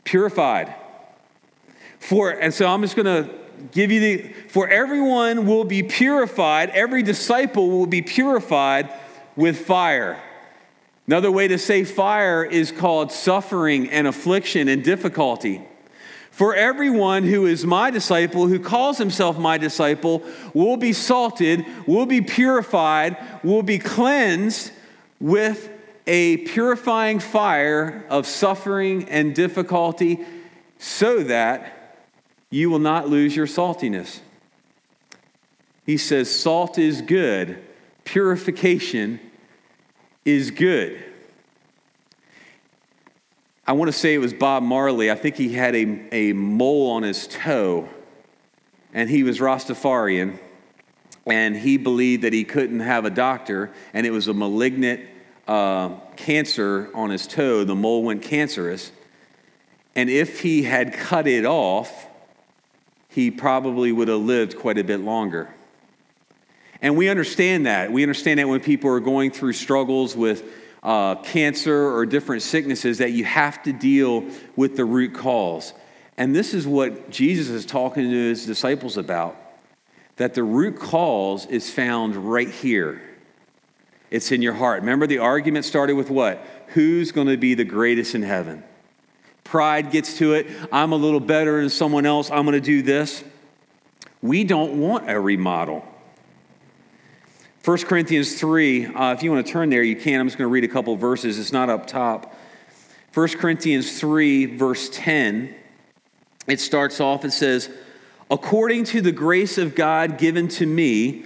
Purified. 0.06 0.74
For, 2.00 2.30
and 2.30 2.54
so 2.54 2.68
I'm 2.68 2.82
just 2.82 2.96
going 2.96 3.06
to 3.06 3.30
give 3.72 3.92
you 3.92 4.00
the, 4.00 4.34
for 4.50 4.70
everyone 4.70 5.46
will 5.46 5.66
be 5.66 5.84
purified, 5.84 6.70
every 6.70 7.04
disciple 7.04 7.70
will 7.70 7.88
be 7.88 8.02
purified 8.02 8.90
with 9.36 9.66
fire. 9.66 10.22
Another 11.08 11.32
way 11.32 11.48
to 11.48 11.58
say 11.58 11.84
fire 11.84 12.44
is 12.44 12.72
called 12.72 13.12
suffering 13.12 13.90
and 13.90 14.08
affliction 14.08 14.68
and 14.68 14.84
difficulty. 14.84 15.62
For 16.32 16.54
everyone 16.54 17.24
who 17.24 17.46
is 17.46 17.66
my 17.66 17.92
disciple, 17.92 18.48
who 18.48 18.60
calls 18.60 18.98
himself 18.98 19.38
my 19.38 19.58
disciple, 19.58 20.22
will 20.54 20.78
be 20.78 20.92
salted, 20.92 21.66
will 21.88 22.06
be 22.06 22.22
purified, 22.22 23.18
will 23.44 23.64
be 23.64 23.80
cleansed 23.80 24.72
with 25.20 25.70
a 26.08 26.38
purifying 26.38 27.20
fire 27.20 28.06
of 28.10 28.28
suffering 28.28 29.10
and 29.10 29.34
difficulty 29.34 30.24
so 30.78 31.24
that 31.24 31.98
you 32.50 32.70
will 32.70 32.80
not 32.80 33.10
lose 33.10 33.36
your 33.36 33.48
saltiness. 33.48 34.20
He 35.86 35.98
says, 35.98 36.34
Salt 36.34 36.78
is 36.78 37.02
good, 37.02 37.64
purification 38.04 39.20
is 40.24 40.52
good. 40.52 41.04
I 43.68 43.74
want 43.74 43.90
to 43.90 43.98
say 43.98 44.14
it 44.14 44.20
was 44.20 44.34
Bob 44.34 44.62
Marley. 44.62 45.10
I 45.10 45.16
think 45.16 45.36
he 45.36 45.54
had 45.54 45.76
a, 45.76 46.08
a 46.12 46.34
mole 46.34 46.92
on 46.92 47.04
his 47.04 47.28
toe, 47.28 47.90
and 48.94 49.10
he 49.10 49.24
was 49.24 49.40
Rastafarian, 49.40 50.40
and 51.26 51.56
he 51.56 51.78
believed 51.78 52.24
that 52.24 52.34
he 52.34 52.44
couldn't 52.44 52.82
have 52.82 53.06
a 53.06 53.10
doctor, 53.10 53.74
and 53.92 54.06
it 54.06 54.12
was 54.12 54.28
a 54.28 54.34
malignant 54.34 55.02
uh, 55.48 55.90
cancer 56.16 56.90
on 56.94 57.10
his 57.10 57.28
toe. 57.28 57.64
The 57.64 57.76
mole 57.76 58.04
went 58.04 58.22
cancerous. 58.22 58.92
And 59.96 60.10
if 60.10 60.42
he 60.42 60.64
had 60.64 60.94
cut 60.94 61.28
it 61.28 61.46
off, 61.46 62.08
he 63.10 63.32
probably 63.32 63.92
would 63.92 64.08
have 64.08 64.20
lived 64.20 64.58
quite 64.58 64.78
a 64.78 64.84
bit 64.84 65.00
longer. 65.00 65.54
And 66.82 66.98
we 66.98 67.08
understand 67.08 67.66
that. 67.66 67.92
We 67.92 68.04
understand 68.04 68.40
that 68.40 68.48
when 68.48 68.60
people 68.60 68.90
are 68.92 69.00
going 69.00 69.32
through 69.32 69.54
struggles 69.54 70.16
with 70.16 70.44
uh, 70.84 71.16
cancer 71.16 71.96
or 71.96 72.06
different 72.06 72.44
sicknesses 72.44 73.00
that 73.00 73.12
you 73.12 73.24
have 73.24 73.64
to 73.64 73.74
deal 73.74 74.26
with 74.56 74.76
the 74.76 74.86
root 74.86 75.14
cause. 75.14 75.74
And 76.18 76.36
this 76.36 76.54
is 76.54 76.68
what 76.68 77.10
Jesus 77.10 77.50
is 77.50 77.66
talking 77.66 78.04
to 78.04 78.30
his 78.30 78.46
disciples 78.46 78.98
about 78.98 79.36
that 80.18 80.34
the 80.34 80.44
root 80.44 80.80
cause 80.80 81.46
is 81.48 81.70
found 81.70 82.16
right 82.16 82.50
here. 82.50 83.02
It's 84.16 84.32
in 84.32 84.42
your 84.42 84.54
heart. 84.54 84.80
Remember, 84.80 85.08
the 85.08 85.18
argument 85.18 85.66
started 85.66 85.94
with 85.96 86.10
what? 86.10 86.42
Who's 86.68 87.12
going 87.12 87.28
to 87.28 87.36
be 87.36 87.54
the 87.54 87.66
greatest 87.66 88.16
in 88.16 88.22
heaven? 88.22 88.64
Pride 89.44 89.92
gets 89.92 90.18
to 90.20 90.36
it. 90.36 90.48
I'm 90.72 90.94
a 90.94 90.96
little 90.96 91.20
better 91.20 91.60
than 91.60 91.70
someone 91.70 92.06
else. 92.06 92.32
I'm 92.32 92.46
going 92.46 92.54
to 92.54 92.62
do 92.62 92.82
this. 92.82 93.26
We 94.22 94.46
don't 94.46 94.80
want 94.80 95.10
a 95.12 95.20
remodel. 95.20 95.86
1 97.66 97.78
Corinthians 97.80 98.40
3, 98.40 98.86
uh, 98.86 99.12
if 99.12 99.22
you 99.22 99.34
want 99.34 99.46
to 99.46 99.52
turn 99.52 99.70
there, 99.70 99.84
you 99.84 99.98
can. 99.98 100.22
I'm 100.22 100.28
just 100.28 100.38
going 100.38 100.48
to 100.48 100.54
read 100.54 100.64
a 100.64 100.70
couple 100.70 100.96
verses. 100.96 101.38
It's 101.38 101.52
not 101.52 101.70
up 101.70 101.86
top. 101.86 102.34
1 103.14 103.28
Corinthians 103.32 104.00
3, 104.00 104.46
verse 104.46 104.90
10, 104.94 105.54
it 106.48 106.62
starts 106.62 107.02
off, 107.02 107.26
it 107.26 107.32
says, 107.32 107.70
According 108.32 108.86
to 108.86 109.02
the 109.02 109.12
grace 109.12 109.58
of 109.58 109.76
God 109.76 110.18
given 110.18 110.48
to 110.50 110.66
me, 110.66 111.26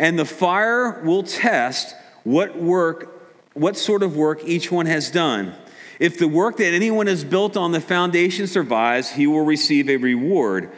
and 0.00 0.18
the 0.18 0.24
fire 0.24 1.00
will 1.04 1.22
test 1.22 1.94
what 2.24 2.56
work, 2.56 3.30
what 3.54 3.76
sort 3.76 4.02
of 4.02 4.16
work 4.16 4.40
each 4.44 4.72
one 4.72 4.86
has 4.86 5.10
done. 5.10 5.54
If 6.00 6.18
the 6.18 6.26
work 6.26 6.56
that 6.56 6.72
anyone 6.72 7.06
has 7.06 7.22
built 7.22 7.56
on 7.56 7.70
the 7.70 7.80
foundation 7.80 8.48
survives, 8.48 9.12
he 9.12 9.28
will 9.28 9.44
receive 9.44 9.88
a 9.88 9.98
reward. 9.98 10.72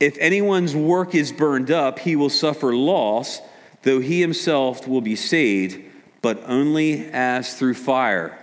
If 0.00 0.16
anyone's 0.18 0.74
work 0.74 1.14
is 1.14 1.30
burned 1.30 1.70
up, 1.70 2.00
he 2.00 2.16
will 2.16 2.30
suffer 2.30 2.74
loss 2.74 3.40
though 3.82 4.00
he 4.00 4.20
himself 4.20 4.86
will 4.86 5.00
be 5.00 5.16
saved, 5.16 5.80
but 6.20 6.42
only 6.46 7.10
as 7.12 7.54
through 7.54 7.74
fire. 7.74 8.38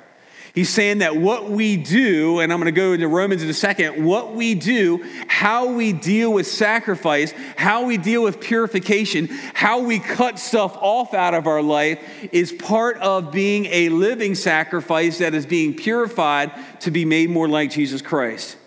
He's 0.59 0.67
saying 0.67 0.97
that 0.97 1.15
what 1.15 1.49
we 1.49 1.77
do, 1.77 2.41
and 2.41 2.51
I'm 2.51 2.59
going 2.59 2.65
to 2.65 2.77
go 2.77 2.91
into 2.91 3.07
Romans 3.07 3.41
in 3.41 3.49
a 3.49 3.53
second, 3.53 4.03
what 4.03 4.35
we 4.35 4.55
do, 4.55 5.01
how 5.29 5.71
we 5.71 5.93
deal 5.93 6.33
with 6.33 6.47
sacrifice, 6.47 7.33
how 7.55 7.85
we 7.85 7.95
deal 7.95 8.21
with 8.21 8.41
purification, 8.41 9.27
how 9.53 9.79
we 9.79 9.99
cut 9.99 10.37
stuff 10.37 10.75
off 10.81 11.13
out 11.13 11.33
of 11.33 11.47
our 11.47 11.61
life 11.61 12.03
is 12.33 12.51
part 12.51 12.97
of 12.97 13.31
being 13.31 13.67
a 13.67 13.87
living 13.87 14.35
sacrifice 14.35 15.19
that 15.19 15.33
is 15.33 15.45
being 15.45 15.73
purified 15.73 16.51
to 16.81 16.91
be 16.91 17.05
made 17.05 17.29
more 17.29 17.47
like 17.47 17.71
Jesus 17.71 18.01
Christ. 18.01 18.57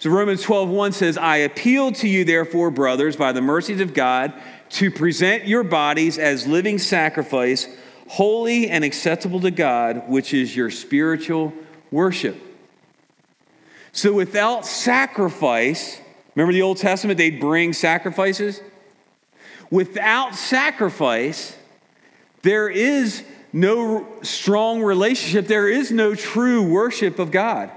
So 0.00 0.10
Romans 0.10 0.42
12:1 0.42 0.92
says, 0.92 1.16
"I 1.16 1.38
appeal 1.38 1.92
to 1.92 2.06
you 2.06 2.24
therefore, 2.26 2.70
brothers, 2.70 3.16
by 3.16 3.32
the 3.32 3.40
mercies 3.40 3.80
of 3.80 3.94
God, 3.94 4.34
to 4.72 4.90
present 4.90 5.48
your 5.48 5.62
bodies 5.62 6.18
as 6.18 6.46
living 6.46 6.78
sacrifice, 6.78 7.68
holy 8.08 8.68
and 8.68 8.84
acceptable 8.84 9.40
to 9.40 9.50
God, 9.50 10.08
which 10.08 10.34
is 10.34 10.56
your 10.56 10.70
spiritual 10.70 11.52
worship." 11.90 12.36
So 13.92 14.12
without 14.12 14.66
sacrifice, 14.66 16.00
remember 16.34 16.52
the 16.52 16.62
Old 16.62 16.78
Testament 16.78 17.18
they'd 17.18 17.40
bring 17.40 17.72
sacrifices? 17.72 18.60
Without 19.70 20.34
sacrifice, 20.34 21.56
there 22.42 22.68
is 22.68 23.22
no 23.52 24.06
strong 24.22 24.82
relationship, 24.82 25.46
there 25.46 25.68
is 25.68 25.90
no 25.90 26.14
true 26.14 26.62
worship 26.62 27.18
of 27.18 27.30
God. 27.30 27.70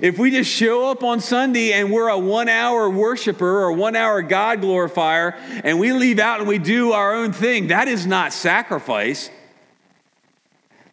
If 0.00 0.18
we 0.18 0.30
just 0.30 0.50
show 0.50 0.90
up 0.90 1.02
on 1.02 1.20
Sunday 1.20 1.72
and 1.72 1.92
we're 1.92 2.08
a 2.08 2.18
one 2.18 2.48
hour 2.48 2.88
worshiper 2.88 3.62
or 3.62 3.72
one 3.72 3.94
hour 3.94 4.22
God 4.22 4.60
glorifier 4.60 5.36
and 5.64 5.78
we 5.78 5.92
leave 5.92 6.18
out 6.18 6.40
and 6.40 6.48
we 6.48 6.58
do 6.58 6.92
our 6.92 7.14
own 7.14 7.32
thing, 7.32 7.68
that 7.68 7.88
is 7.88 8.06
not 8.06 8.32
sacrifice. 8.32 9.30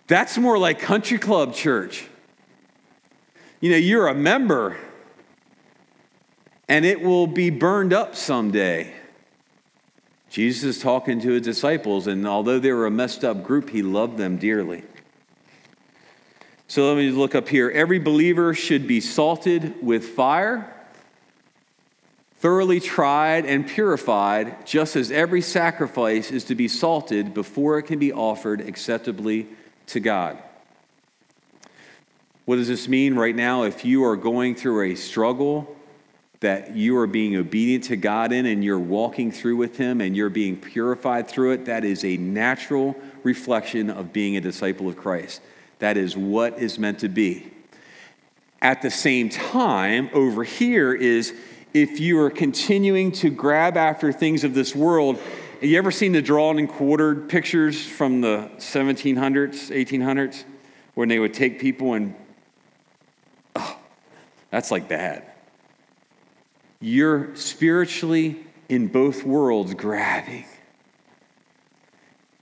That's 0.10 0.40
more 0.40 0.58
like 0.58 0.80
country 0.80 1.20
club 1.20 1.54
church. 1.54 2.08
You 3.62 3.70
know, 3.70 3.78
you're 3.78 4.08
a 4.08 4.16
member 4.16 4.76
and 6.68 6.84
it 6.84 7.02
will 7.02 7.28
be 7.28 7.52
burned 7.52 7.94
up 7.94 8.16
someday. 8.16 8.92
Jesus 10.32 10.78
is 10.78 10.82
talking 10.82 11.20
to 11.22 11.30
his 11.30 11.42
disciples, 11.42 12.06
and 12.06 12.28
although 12.28 12.60
they 12.60 12.72
were 12.72 12.86
a 12.86 12.92
messed 12.92 13.24
up 13.24 13.44
group, 13.44 13.70
he 13.70 13.82
loved 13.82 14.18
them 14.18 14.38
dearly. 14.38 14.84
So 16.68 16.88
let 16.88 16.98
me 16.98 17.10
look 17.10 17.34
up 17.34 17.48
here. 17.48 17.70
Every 17.70 18.00
believer 18.00 18.54
should 18.56 18.88
be 18.88 19.02
salted 19.02 19.84
with 19.84 20.06
fire, 20.06 20.72
thoroughly 22.38 22.80
tried 22.80 23.46
and 23.46 23.68
purified, 23.68 24.66
just 24.66 24.96
as 24.96 25.12
every 25.12 25.42
sacrifice 25.42 26.32
is 26.32 26.44
to 26.46 26.56
be 26.56 26.68
salted 26.68 27.34
before 27.34 27.78
it 27.78 27.84
can 27.84 28.00
be 28.00 28.14
offered 28.14 28.62
acceptably 28.62 29.48
to 29.90 30.00
God. 30.00 30.38
What 32.46 32.56
does 32.56 32.68
this 32.68 32.88
mean 32.88 33.16
right 33.16 33.36
now? 33.36 33.64
If 33.64 33.86
you 33.86 34.04
are 34.06 34.16
going 34.16 34.56
through 34.56 34.92
a 34.92 34.96
struggle 34.96 35.76
that 36.40 36.76
you 36.76 36.98
are 36.98 37.06
being 37.06 37.36
obedient 37.36 37.84
to 37.86 37.96
God 37.96 38.32
in 38.32 38.46
and 38.46 38.64
you're 38.64 38.80
walking 38.80 39.32
through 39.32 39.58
with 39.58 39.78
Him 39.78 40.02
and 40.02 40.16
you're 40.16 40.30
being 40.30 40.56
purified 40.56 41.28
through 41.28 41.52
it, 41.52 41.66
that 41.66 41.84
is 41.84 42.04
a 42.04 42.18
natural 42.18 42.96
reflection 43.24 43.90
of 43.90 44.14
being 44.14 44.38
a 44.38 44.42
disciple 44.42 44.88
of 44.88 44.96
Christ. 44.96 45.42
That 45.80 45.98
is 45.98 46.16
what 46.16 46.60
is 46.60 46.80
meant 46.80 47.00
to 47.00 47.10
be. 47.10 47.52
At 48.62 48.82
the 48.82 48.92
same 48.92 49.30
time, 49.30 50.10
over 50.14 50.44
here 50.44 50.94
is 50.94 51.34
if 51.74 52.00
you 52.00 52.20
are 52.20 52.30
continuing 52.30 53.12
to 53.14 53.30
grab 53.30 53.78
after 53.78 54.12
things 54.12 54.44
of 54.44 54.54
this 54.54 54.76
world, 54.76 55.20
you 55.62 55.78
ever 55.78 55.92
seen 55.92 56.12
the 56.12 56.22
drawn 56.22 56.60
and 56.60 56.70
quartered 56.70 57.30
pictures 57.30 57.86
from 57.86 58.22
the 58.22 58.50
1700s, 58.58 59.70
1800s, 59.70 60.44
when 60.94 61.10
they 61.10 61.20
would 61.20 61.34
take 61.34 61.60
people 61.60 61.94
and, 61.94 62.16
oh, 63.56 63.78
that's 64.50 64.72
like 64.72 64.88
bad. 64.88 65.24
You're 66.80 67.36
spiritually 67.36 68.46
in 68.70 68.88
both 68.88 69.24
worlds 69.24 69.74
grabbing. 69.74 70.46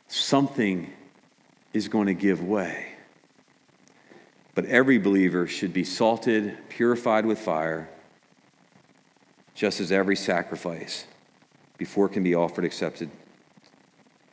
Something 0.08 0.92
is 1.74 1.88
going 1.88 2.08
to 2.08 2.14
give 2.14 2.44
way. 2.44 2.94
But 4.54 4.66
every 4.66 4.98
believer 4.98 5.48
should 5.48 5.74
be 5.74 5.84
salted, 5.84 6.58
purified 6.70 7.26
with 7.26 7.40
fire, 7.40 7.90
just 9.54 9.80
as 9.80 9.92
every 9.92 10.16
sacrifice 10.16 11.06
before 11.78 12.08
it 12.08 12.10
can 12.10 12.24
be 12.24 12.36
offered 12.36 12.66
accepted 12.66 13.10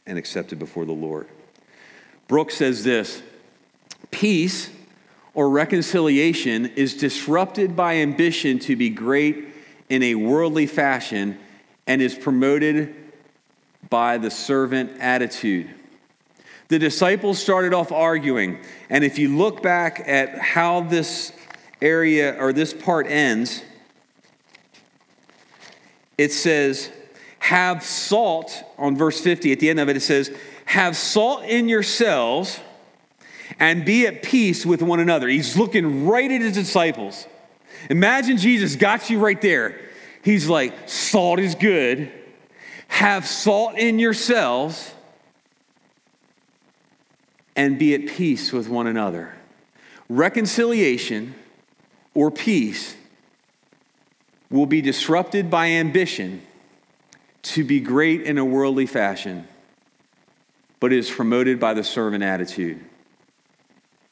and 0.07 0.19
accepted 0.19 0.59
before 0.59 0.85
the 0.85 0.93
Lord. 0.93 1.29
Brooks 2.29 2.57
says 2.57 2.85
this 2.85 3.23
peace 4.11 4.71
or 5.35 5.51
reconciliation 5.51 6.67
is 6.77 6.95
disrupted 6.95 7.75
by 7.75 7.97
ambition 7.97 8.59
to 8.61 8.77
be 8.77 8.89
great 8.89 9.49
in 9.89 10.03
a 10.03 10.15
worldly 10.15 10.67
fashion 10.67 11.39
and 11.87 12.01
is 12.01 12.15
promoted 12.15 12.95
by 13.91 14.17
the 14.17 14.31
servant 14.31 14.93
attitude. 15.01 15.69
The 16.69 16.79
disciples 16.79 17.39
started 17.39 17.75
off 17.75 17.93
arguing. 17.93 18.59
And 18.89 19.05
if 19.05 19.19
you 19.19 19.37
look 19.37 19.63
back 19.63 20.03
at 20.07 20.39
how 20.39 20.83
this 20.83 21.33
area 21.83 22.37
or 22.41 22.53
this 22.53 22.73
part 22.73 23.07
ends, 23.07 23.63
it 26.17 26.33
says, 26.33 26.91
Have 27.45 27.83
salt, 27.83 28.65
on 28.79 28.97
verse 28.97 29.21
50, 29.21 29.53
at 29.53 29.61
the 29.61 29.69
end 29.69 29.79
of 29.79 29.91
it, 29.91 29.99
it 29.99 30.01
says, 30.01 30.35
Have 30.65 30.97
salt 30.97 31.45
in 31.45 31.69
yourselves 31.69 32.59
and 33.61 33.85
be 33.85 34.07
at 34.07 34.23
peace 34.23 34.65
with 34.65 34.81
one 34.81 34.99
another. 34.99 35.29
He's 35.29 35.55
looking 35.55 36.07
right 36.07 36.33
at 36.33 36.41
his 36.41 36.55
disciples. 36.55 37.27
Imagine 37.91 38.39
Jesus 38.39 38.77
got 38.77 39.11
you 39.11 39.19
right 39.19 39.39
there. 39.43 39.79
He's 40.23 40.49
like, 40.49 40.89
Salt 40.89 41.39
is 41.39 41.55
good. 41.55 42.11
Have 42.89 43.27
salt 43.27 43.77
in 43.77 43.99
yourselves 43.99 44.95
and 47.55 47.79
be 47.79 47.93
at 47.95 48.07
peace 48.07 48.55
with 48.55 48.71
one 48.71 48.87
another. 48.87 49.35
Reconciliation 50.09 51.35
or 52.15 52.31
peace 52.31 52.97
will 54.49 54.65
be 54.65 54.81
disrupted 54.81 55.51
by 55.51 55.67
ambition 55.67 56.41
to 57.45 57.65
be 57.65 57.81
great 57.81 58.23
in 58.23 58.39
a 58.39 58.45
worldly 58.45 58.87
fashion, 58.87 59.47
but 60.81 60.93
is 60.93 61.11
promoted 61.11 61.61
by 61.61 61.75
the 61.75 61.85
servant 61.85 62.25
attitude. 62.25 62.85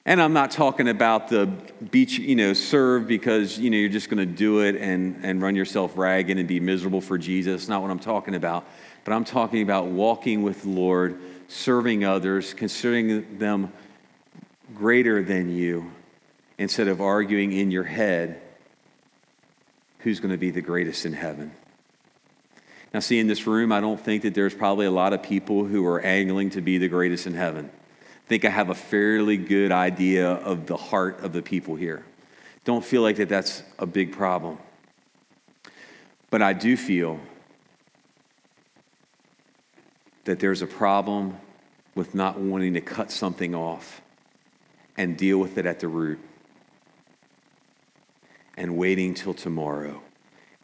And 0.04 0.20
I'm 0.20 0.32
not 0.32 0.50
talking 0.50 0.88
about 0.88 1.28
the 1.28 1.46
beach, 1.90 2.18
you 2.18 2.34
know, 2.34 2.54
serve 2.54 3.06
because, 3.06 3.58
you 3.58 3.70
know, 3.70 3.76
you're 3.76 3.88
just 3.88 4.10
going 4.10 4.18
to 4.18 4.34
do 4.34 4.60
it 4.60 4.74
and, 4.76 5.24
and 5.24 5.40
run 5.40 5.54
yourself 5.54 5.96
ragged 5.96 6.38
and 6.38 6.48
be 6.48 6.58
miserable 6.58 7.00
for 7.00 7.18
Jesus. 7.18 7.68
Not 7.68 7.82
what 7.82 7.90
I'm 7.90 8.00
talking 8.00 8.34
about. 8.34 8.66
But 9.04 9.14
I'm 9.14 9.24
talking 9.24 9.62
about 9.62 9.86
walking 9.86 10.42
with 10.42 10.62
the 10.62 10.70
Lord 10.70 11.20
serving 11.48 12.04
others, 12.04 12.52
considering 12.52 13.38
them 13.38 13.72
greater 14.74 15.22
than 15.22 15.54
you, 15.54 15.92
instead 16.58 16.88
of 16.88 17.00
arguing 17.00 17.52
in 17.52 17.70
your 17.70 17.84
head 17.84 18.40
who's 20.00 20.18
going 20.18 20.32
to 20.32 20.38
be 20.38 20.50
the 20.50 20.60
greatest 20.60 21.06
in 21.06 21.12
heaven. 21.12 21.52
Now, 22.92 23.00
see, 23.00 23.18
in 23.18 23.26
this 23.26 23.46
room, 23.46 23.72
I 23.72 23.80
don't 23.80 23.98
think 23.98 24.22
that 24.22 24.34
there's 24.34 24.54
probably 24.54 24.86
a 24.86 24.90
lot 24.90 25.12
of 25.12 25.22
people 25.22 25.64
who 25.64 25.86
are 25.86 26.00
angling 26.00 26.50
to 26.50 26.60
be 26.60 26.78
the 26.78 26.88
greatest 26.88 27.26
in 27.26 27.34
heaven. 27.34 27.70
I 27.72 28.28
think 28.28 28.44
I 28.44 28.50
have 28.50 28.70
a 28.70 28.74
fairly 28.74 29.36
good 29.36 29.72
idea 29.72 30.30
of 30.32 30.66
the 30.66 30.76
heart 30.76 31.20
of 31.20 31.32
the 31.32 31.42
people 31.42 31.74
here. 31.74 32.04
Don't 32.64 32.84
feel 32.84 33.02
like 33.02 33.16
that 33.16 33.28
that's 33.28 33.62
a 33.78 33.86
big 33.86 34.12
problem. 34.12 34.58
But 36.30 36.42
I 36.42 36.52
do 36.52 36.76
feel 36.76 37.18
that 40.24 40.38
there's 40.38 40.62
a 40.62 40.66
problem 40.66 41.36
with 41.94 42.14
not 42.14 42.38
wanting 42.38 42.74
to 42.74 42.80
cut 42.80 43.10
something 43.10 43.54
off 43.54 44.00
and 44.96 45.16
deal 45.16 45.38
with 45.38 45.58
it 45.58 45.66
at 45.66 45.80
the 45.80 45.88
root 45.88 46.20
and 48.56 48.76
waiting 48.76 49.14
till 49.14 49.34
tomorrow 49.34 50.00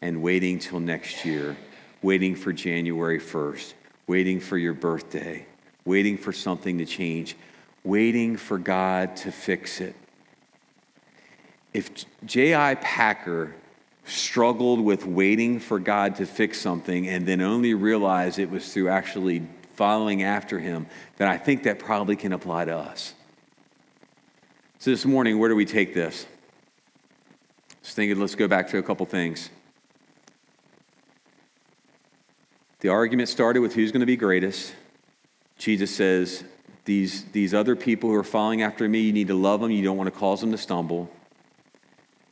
and 0.00 0.22
waiting 0.22 0.58
till 0.58 0.80
next 0.80 1.24
year, 1.24 1.56
waiting 2.02 2.34
for 2.34 2.52
January 2.52 3.18
1st, 3.18 3.74
waiting 4.06 4.40
for 4.40 4.56
your 4.56 4.74
birthday, 4.74 5.46
waiting 5.84 6.16
for 6.16 6.32
something 6.32 6.78
to 6.78 6.86
change, 6.86 7.36
waiting 7.84 8.36
for 8.36 8.58
God 8.58 9.16
to 9.16 9.32
fix 9.32 9.80
it. 9.80 9.94
If 11.74 11.90
J.I. 12.24 12.76
Packer 12.76 13.54
struggled 14.04 14.80
with 14.80 15.04
waiting 15.04 15.60
for 15.60 15.78
God 15.78 16.16
to 16.16 16.26
fix 16.26 16.60
something 16.60 17.06
and 17.06 17.26
then 17.26 17.40
only 17.40 17.74
realized 17.74 18.38
it 18.38 18.50
was 18.50 18.72
through 18.72 18.88
actually 18.88 19.46
following 19.74 20.22
after 20.22 20.58
him, 20.58 20.86
then 21.18 21.28
I 21.28 21.36
think 21.36 21.64
that 21.64 21.78
probably 21.78 22.16
can 22.16 22.32
apply 22.32 22.64
to 22.64 22.76
us. 22.76 23.14
So 24.78 24.90
this 24.90 25.04
morning, 25.04 25.38
where 25.38 25.48
do 25.48 25.56
we 25.56 25.64
take 25.64 25.92
this? 25.92 26.26
Just 27.82 27.96
thinking, 27.96 28.18
let's 28.18 28.34
go 28.34 28.48
back 28.48 28.68
to 28.70 28.78
a 28.78 28.82
couple 28.82 29.04
things. 29.06 29.50
The 32.80 32.90
argument 32.90 33.28
started 33.28 33.58
with 33.58 33.74
who's 33.74 33.90
going 33.90 34.00
to 34.00 34.06
be 34.06 34.16
greatest. 34.16 34.72
Jesus 35.58 35.94
says, 35.94 36.44
these, 36.84 37.24
these 37.32 37.52
other 37.52 37.74
people 37.74 38.08
who 38.08 38.14
are 38.14 38.22
following 38.22 38.62
after 38.62 38.88
me, 38.88 39.00
you 39.00 39.12
need 39.12 39.26
to 39.28 39.34
love 39.34 39.60
them. 39.60 39.72
You 39.72 39.82
don't 39.82 39.96
want 39.96 40.12
to 40.12 40.16
cause 40.16 40.40
them 40.40 40.52
to 40.52 40.58
stumble. 40.58 41.10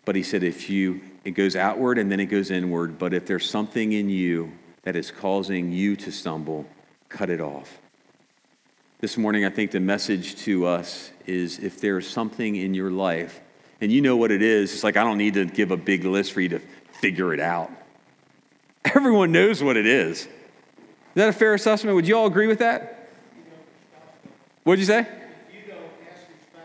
But 0.04 0.14
he 0.14 0.22
said, 0.22 0.44
if 0.44 0.70
you, 0.70 1.00
it 1.24 1.32
goes 1.32 1.56
outward 1.56 1.98
and 1.98 2.12
then 2.12 2.20
it 2.20 2.26
goes 2.26 2.52
inward. 2.52 2.96
But 2.96 3.12
if 3.12 3.26
there's 3.26 3.50
something 3.50 3.92
in 3.92 4.08
you 4.08 4.52
that 4.82 4.94
is 4.94 5.10
causing 5.10 5.72
you 5.72 5.96
to 5.96 6.12
stumble, 6.12 6.64
cut 7.08 7.28
it 7.28 7.40
off. 7.40 7.80
This 9.00 9.16
morning, 9.16 9.44
I 9.44 9.50
think 9.50 9.72
the 9.72 9.80
message 9.80 10.36
to 10.44 10.64
us 10.66 11.10
is 11.26 11.58
if 11.58 11.80
there's 11.80 12.08
something 12.08 12.54
in 12.54 12.72
your 12.72 12.92
life, 12.92 13.40
and 13.80 13.90
you 13.90 14.00
know 14.00 14.16
what 14.16 14.30
it 14.30 14.42
is, 14.42 14.72
it's 14.72 14.84
like 14.84 14.96
I 14.96 15.02
don't 15.02 15.18
need 15.18 15.34
to 15.34 15.44
give 15.44 15.72
a 15.72 15.76
big 15.76 16.04
list 16.04 16.32
for 16.32 16.40
you 16.40 16.50
to 16.50 16.60
figure 17.00 17.34
it 17.34 17.40
out. 17.40 17.70
Everyone 18.84 19.32
knows 19.32 19.60
what 19.60 19.76
it 19.76 19.86
is. 19.86 20.28
Is 21.16 21.20
that 21.20 21.30
a 21.30 21.32
fair 21.32 21.54
assessment? 21.54 21.96
Would 21.96 22.06
you 22.06 22.14
all 22.14 22.26
agree 22.26 22.46
with 22.46 22.58
that? 22.58 23.08
What'd 24.64 24.80
you 24.80 24.84
say? 24.84 25.06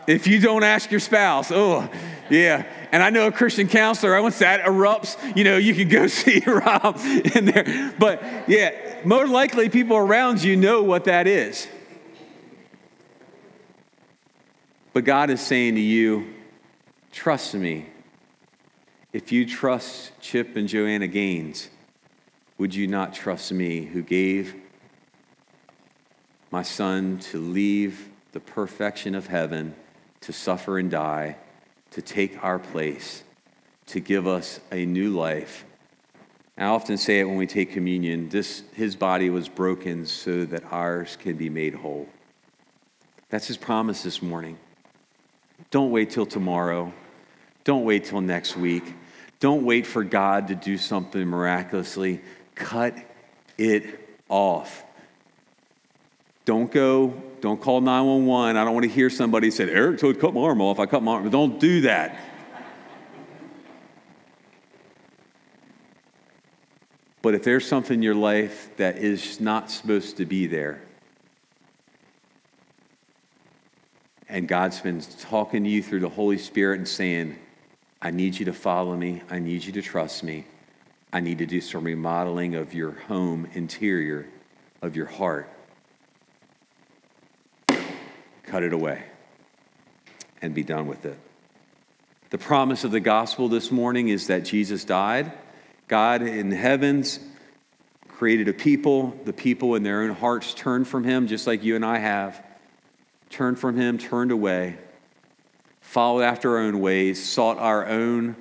If 0.06 0.26
you 0.26 0.40
don't 0.40 0.62
ask 0.62 0.90
your 0.90 1.00
spouse, 1.00 1.50
oh, 1.50 1.88
yeah. 2.28 2.66
And 2.92 3.02
I 3.02 3.08
know 3.08 3.28
a 3.28 3.32
Christian 3.32 3.66
counselor, 3.66 4.20
once 4.20 4.40
that 4.40 4.62
erupts, 4.66 5.16
you 5.34 5.44
know, 5.44 5.56
you 5.56 5.74
can 5.74 5.88
go 5.88 6.06
see 6.08 6.42
Rob 6.46 7.00
in 7.34 7.46
there. 7.46 7.94
But 7.98 8.22
yeah, 8.46 9.00
more 9.06 9.26
likely 9.26 9.70
people 9.70 9.96
around 9.96 10.42
you 10.42 10.54
know 10.54 10.82
what 10.82 11.04
that 11.04 11.26
is. 11.26 11.66
But 14.92 15.04
God 15.04 15.30
is 15.30 15.40
saying 15.40 15.76
to 15.76 15.80
you, 15.80 16.26
trust 17.10 17.54
me. 17.54 17.86
If 19.14 19.32
you 19.32 19.46
trust 19.46 20.12
Chip 20.20 20.56
and 20.56 20.68
Joanna 20.68 21.06
Gaines, 21.06 21.70
would 22.58 22.74
you 22.74 22.86
not 22.86 23.14
trust 23.14 23.52
me 23.52 23.84
who 23.84 24.02
gave 24.02 24.54
my 26.50 26.62
son 26.62 27.18
to 27.18 27.38
leave 27.38 28.10
the 28.32 28.40
perfection 28.40 29.14
of 29.14 29.26
heaven, 29.26 29.74
to 30.20 30.32
suffer 30.32 30.78
and 30.78 30.90
die, 30.90 31.36
to 31.90 32.02
take 32.02 32.42
our 32.44 32.58
place, 32.58 33.24
to 33.86 34.00
give 34.00 34.26
us 34.26 34.60
a 34.70 34.84
new 34.84 35.10
life. 35.10 35.64
I 36.56 36.64
often 36.66 36.98
say 36.98 37.20
it 37.20 37.24
when 37.24 37.36
we 37.36 37.46
take 37.46 37.72
communion 37.72 38.28
this, 38.28 38.62
his 38.74 38.94
body 38.94 39.30
was 39.30 39.48
broken 39.48 40.06
so 40.06 40.44
that 40.44 40.64
ours 40.70 41.16
can 41.16 41.36
be 41.36 41.48
made 41.48 41.74
whole. 41.74 42.06
That's 43.30 43.46
his 43.46 43.56
promise 43.56 44.02
this 44.02 44.20
morning. 44.20 44.58
Don't 45.70 45.90
wait 45.90 46.10
till 46.10 46.26
tomorrow. 46.26 46.92
Don't 47.64 47.84
wait 47.84 48.04
till 48.04 48.20
next 48.20 48.56
week. 48.56 48.94
Don't 49.40 49.64
wait 49.64 49.86
for 49.86 50.04
God 50.04 50.48
to 50.48 50.54
do 50.54 50.76
something 50.76 51.26
miraculously. 51.26 52.20
Cut 52.62 52.96
it 53.58 54.18
off. 54.28 54.84
Don't 56.44 56.70
go, 56.70 57.14
don't 57.40 57.60
call 57.60 57.80
911. 57.80 58.56
I 58.56 58.64
don't 58.64 58.72
want 58.72 58.84
to 58.84 58.90
hear 58.90 59.10
somebody 59.10 59.50
say, 59.50 59.68
Eric 59.68 59.98
told 59.98 60.20
cut 60.20 60.32
my 60.32 60.40
arm 60.40 60.60
off. 60.60 60.78
I 60.78 60.86
cut 60.86 61.02
my 61.02 61.14
arm. 61.14 61.28
Don't 61.28 61.58
do 61.58 61.82
that. 61.82 62.18
But 67.20 67.34
if 67.34 67.42
there's 67.42 67.66
something 67.66 67.96
in 67.96 68.02
your 68.02 68.14
life 68.14 68.70
that 68.76 68.98
is 68.98 69.40
not 69.40 69.70
supposed 69.70 70.16
to 70.16 70.24
be 70.24 70.46
there, 70.46 70.82
and 74.28 74.48
God's 74.48 74.80
been 74.80 75.00
talking 75.20 75.64
to 75.64 75.70
you 75.70 75.82
through 75.82 76.00
the 76.00 76.08
Holy 76.08 76.38
Spirit 76.38 76.78
and 76.78 76.88
saying, 76.88 77.38
I 78.00 78.10
need 78.10 78.38
you 78.38 78.44
to 78.46 78.52
follow 78.52 78.96
me, 78.96 79.22
I 79.30 79.38
need 79.38 79.64
you 79.64 79.72
to 79.72 79.82
trust 79.82 80.24
me, 80.24 80.46
I 81.12 81.20
need 81.20 81.38
to 81.38 81.46
do 81.46 81.60
some 81.60 81.84
remodeling 81.84 82.54
of 82.54 82.72
your 82.74 82.92
home 82.92 83.46
interior, 83.52 84.28
of 84.80 84.96
your 84.96 85.06
heart 85.06 85.48
cut 88.52 88.62
it 88.62 88.74
away 88.74 89.02
and 90.42 90.52
be 90.54 90.62
done 90.62 90.86
with 90.86 91.06
it. 91.06 91.18
The 92.28 92.36
promise 92.36 92.84
of 92.84 92.90
the 92.90 93.00
gospel 93.00 93.48
this 93.48 93.70
morning 93.70 94.08
is 94.08 94.26
that 94.26 94.44
Jesus 94.44 94.84
died. 94.84 95.32
God 95.88 96.20
in 96.20 96.50
the 96.50 96.56
heavens 96.56 97.18
created 98.08 98.48
a 98.48 98.52
people. 98.52 99.18
The 99.24 99.32
people 99.32 99.74
in 99.74 99.82
their 99.82 100.02
own 100.02 100.10
hearts 100.10 100.52
turned 100.52 100.86
from 100.86 101.02
him, 101.02 101.28
just 101.28 101.46
like 101.46 101.62
you 101.62 101.76
and 101.76 101.84
I 101.84 101.96
have. 101.96 102.44
Turned 103.30 103.58
from 103.58 103.74
him, 103.74 103.96
turned 103.96 104.32
away, 104.32 104.76
followed 105.80 106.20
after 106.20 106.58
our 106.58 106.64
own 106.64 106.80
ways, 106.80 107.24
sought 107.24 107.56
our 107.56 107.86
own 107.86 108.36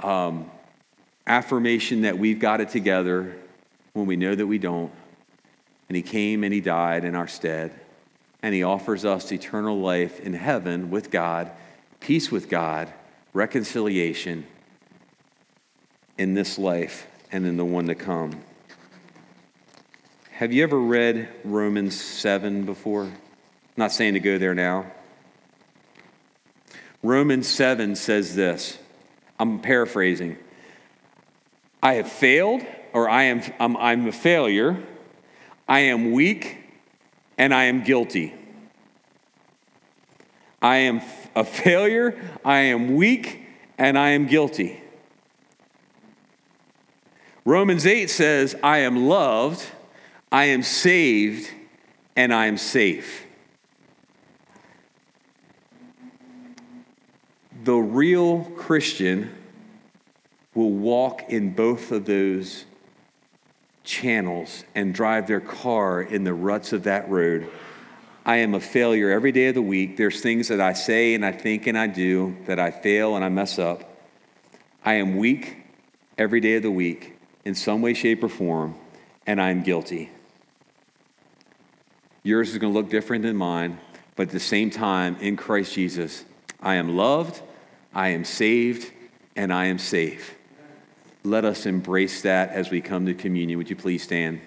um, 0.00 0.50
affirmation 1.26 2.02
that 2.02 2.18
we've 2.18 2.38
got 2.38 2.60
it 2.60 2.68
together 2.68 3.36
when 3.92 4.06
we 4.06 4.16
know 4.16 4.34
that 4.34 4.46
we 4.46 4.58
don't. 4.58 4.92
And 5.88 5.96
he 5.96 6.02
came 6.02 6.44
and 6.44 6.52
he 6.52 6.60
died 6.60 7.04
in 7.04 7.14
our 7.14 7.28
stead 7.28 7.78
and 8.42 8.54
he 8.54 8.62
offers 8.62 9.04
us 9.04 9.32
eternal 9.32 9.78
life 9.78 10.20
in 10.20 10.34
heaven 10.34 10.90
with 10.90 11.10
God, 11.10 11.50
peace 12.00 12.30
with 12.30 12.48
God, 12.48 12.92
reconciliation 13.32 14.46
in 16.18 16.34
this 16.34 16.58
life 16.58 17.06
and 17.32 17.46
in 17.46 17.56
the 17.56 17.64
one 17.64 17.86
to 17.86 17.94
come. 17.94 18.42
Have 20.32 20.52
you 20.52 20.62
ever 20.62 20.78
read 20.78 21.28
Romans 21.44 21.98
7 21.98 22.64
before? 22.64 23.04
I'm 23.04 23.12
not 23.76 23.92
saying 23.92 24.14
to 24.14 24.20
go 24.20 24.36
there 24.36 24.54
now. 24.54 24.92
Romans 27.02 27.48
7 27.48 27.96
says 27.96 28.34
this. 28.34 28.78
I'm 29.38 29.60
paraphrasing. 29.60 30.36
I 31.84 31.94
have 31.94 32.10
failed, 32.10 32.62
or 32.94 33.10
I 33.10 33.24
am 33.24 33.42
I'm, 33.60 33.76
I'm 33.76 34.06
a 34.08 34.12
failure. 34.12 34.82
I 35.68 35.80
am 35.80 36.12
weak 36.12 36.56
and 37.36 37.52
I 37.52 37.64
am 37.64 37.84
guilty. 37.84 38.34
I 40.62 40.76
am 40.78 41.02
a 41.34 41.44
failure, 41.44 42.18
I 42.42 42.60
am 42.60 42.94
weak, 42.94 43.46
and 43.76 43.98
I 43.98 44.10
am 44.10 44.26
guilty. 44.26 44.80
Romans 47.44 47.84
8 47.84 48.08
says, 48.08 48.56
I 48.62 48.78
am 48.78 49.06
loved, 49.06 49.62
I 50.32 50.46
am 50.46 50.62
saved, 50.62 51.50
and 52.16 52.32
I 52.32 52.46
am 52.46 52.56
safe. 52.56 53.26
The 57.62 57.74
real 57.74 58.44
Christian 58.56 59.30
will 60.54 60.70
walk 60.70 61.24
in 61.28 61.52
both 61.52 61.90
of 61.90 62.04
those 62.04 62.64
channels 63.82 64.64
and 64.74 64.94
drive 64.94 65.26
their 65.26 65.40
car 65.40 66.00
in 66.00 66.24
the 66.24 66.32
ruts 66.32 66.72
of 66.72 66.84
that 66.84 67.08
road. 67.10 67.50
I 68.24 68.36
am 68.36 68.54
a 68.54 68.60
failure 68.60 69.10
every 69.10 69.32
day 69.32 69.48
of 69.48 69.54
the 69.54 69.62
week. 69.62 69.96
There's 69.96 70.20
things 70.20 70.48
that 70.48 70.60
I 70.60 70.72
say 70.72 71.14
and 71.14 71.26
I 71.26 71.32
think 71.32 71.66
and 71.66 71.76
I 71.76 71.86
do 71.88 72.36
that 72.46 72.58
I 72.58 72.70
fail 72.70 73.16
and 73.16 73.24
I 73.24 73.28
mess 73.28 73.58
up. 73.58 73.84
I 74.84 74.94
am 74.94 75.16
weak 75.16 75.58
every 76.16 76.40
day 76.40 76.56
of 76.56 76.62
the 76.62 76.70
week 76.70 77.18
in 77.44 77.54
some 77.54 77.82
way, 77.82 77.92
shape, 77.92 78.22
or 78.22 78.28
form, 78.28 78.76
and 79.26 79.40
I'm 79.40 79.62
guilty. 79.62 80.10
Yours 82.22 82.50
is 82.50 82.58
going 82.58 82.72
to 82.72 82.78
look 82.78 82.88
different 82.88 83.22
than 83.22 83.36
mine, 83.36 83.78
but 84.16 84.28
at 84.28 84.32
the 84.32 84.40
same 84.40 84.70
time, 84.70 85.16
in 85.20 85.36
Christ 85.36 85.74
Jesus, 85.74 86.24
I 86.62 86.76
am 86.76 86.96
loved, 86.96 87.42
I 87.94 88.10
am 88.10 88.24
saved, 88.24 88.90
and 89.36 89.52
I 89.52 89.66
am 89.66 89.78
safe 89.78 90.34
let 91.26 91.46
us 91.46 91.64
embrace 91.64 92.20
that 92.20 92.50
as 92.50 92.70
we 92.70 92.82
come 92.82 93.06
to 93.06 93.14
communion. 93.14 93.56
Would 93.56 93.70
you 93.70 93.76
please 93.76 94.02
stand? 94.02 94.42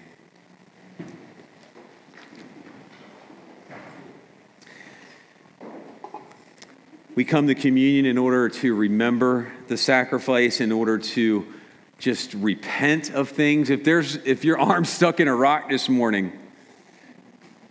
We 7.16 7.24
come 7.24 7.48
to 7.48 7.56
communion 7.56 8.06
in 8.06 8.16
order 8.16 8.48
to 8.48 8.76
remember 8.76 9.52
the 9.66 9.76
sacrifice, 9.76 10.60
in 10.60 10.70
order 10.70 10.98
to 10.98 11.52
just 11.98 12.32
repent 12.34 13.10
of 13.10 13.28
things. 13.28 13.70
If 13.70 13.82
there's 13.82 14.14
if 14.24 14.44
your 14.44 14.60
arm's 14.60 14.88
stuck 14.88 15.18
in 15.18 15.26
a 15.26 15.34
rock 15.34 15.68
this 15.68 15.88
morning, 15.88 16.30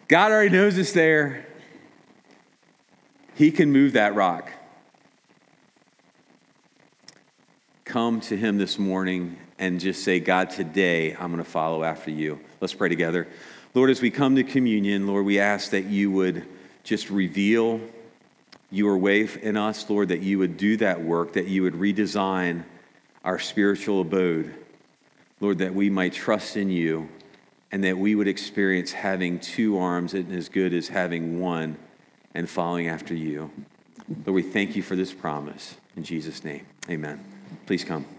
God 0.10 0.34
already 0.34 0.50
knows 0.50 0.78
it's 0.78 0.92
there. 0.92 1.48
He 3.36 3.52
can 3.52 3.72
move 3.72 3.94
that 3.94 4.16
rock. 4.16 4.52
Come 7.88 8.20
to 8.22 8.38
Him 8.38 8.58
this 8.58 8.78
morning 8.78 9.38
and 9.58 9.80
just 9.80 10.04
say, 10.04 10.20
God, 10.20 10.50
today 10.50 11.14
I'm 11.14 11.32
going 11.32 11.44
to 11.44 11.50
follow 11.50 11.84
after 11.84 12.12
you. 12.12 12.40
Let's 12.60 12.74
pray 12.74 12.90
together. 12.90 13.28
Lord, 13.74 13.90
as 13.90 14.02
we 14.02 14.12
come 14.12 14.36
to 14.36 14.44
communion, 14.44 15.08
Lord, 15.08 15.26
we 15.26 15.40
ask 15.40 15.72
that 15.72 15.86
you 15.86 16.12
would 16.12 16.46
just 16.84 17.10
reveal 17.10 17.80
your 18.70 18.98
way 18.98 19.28
in 19.42 19.56
us, 19.56 19.90
Lord, 19.90 20.10
that 20.10 20.22
you 20.22 20.40
would 20.40 20.58
do 20.58 20.78
that 20.78 21.02
work, 21.02 21.34
that 21.34 21.48
you 21.48 21.64
would 21.64 21.74
redesign 21.74 22.66
our 23.24 23.40
spiritual 23.40 24.02
abode. 24.02 24.54
Lord, 25.40 25.60
that 25.60 25.74
we 25.74 25.90
might 25.90 26.14
trust 26.14 26.58
in 26.58 26.70
you 26.70 27.10
and 27.72 27.84
that 27.84 27.98
we 27.98 28.16
would 28.16 28.28
experience 28.28 28.92
having 28.92 29.40
two 29.40 29.78
arms 29.78 30.14
as 30.14 30.50
good 30.50 30.74
as 30.74 30.88
having 30.88 31.40
one 31.40 31.78
and 32.34 32.50
following 32.50 32.88
after 32.88 33.14
you. 33.14 33.52
Lord, 34.26 34.36
we 34.36 34.42
thank 34.42 34.76
you 34.76 34.82
for 34.82 34.96
this 34.96 35.14
promise. 35.14 35.76
In 35.96 36.04
Jesus' 36.04 36.44
name, 36.44 36.66
amen. 36.90 37.37
Please 37.68 37.84
come. 37.84 38.17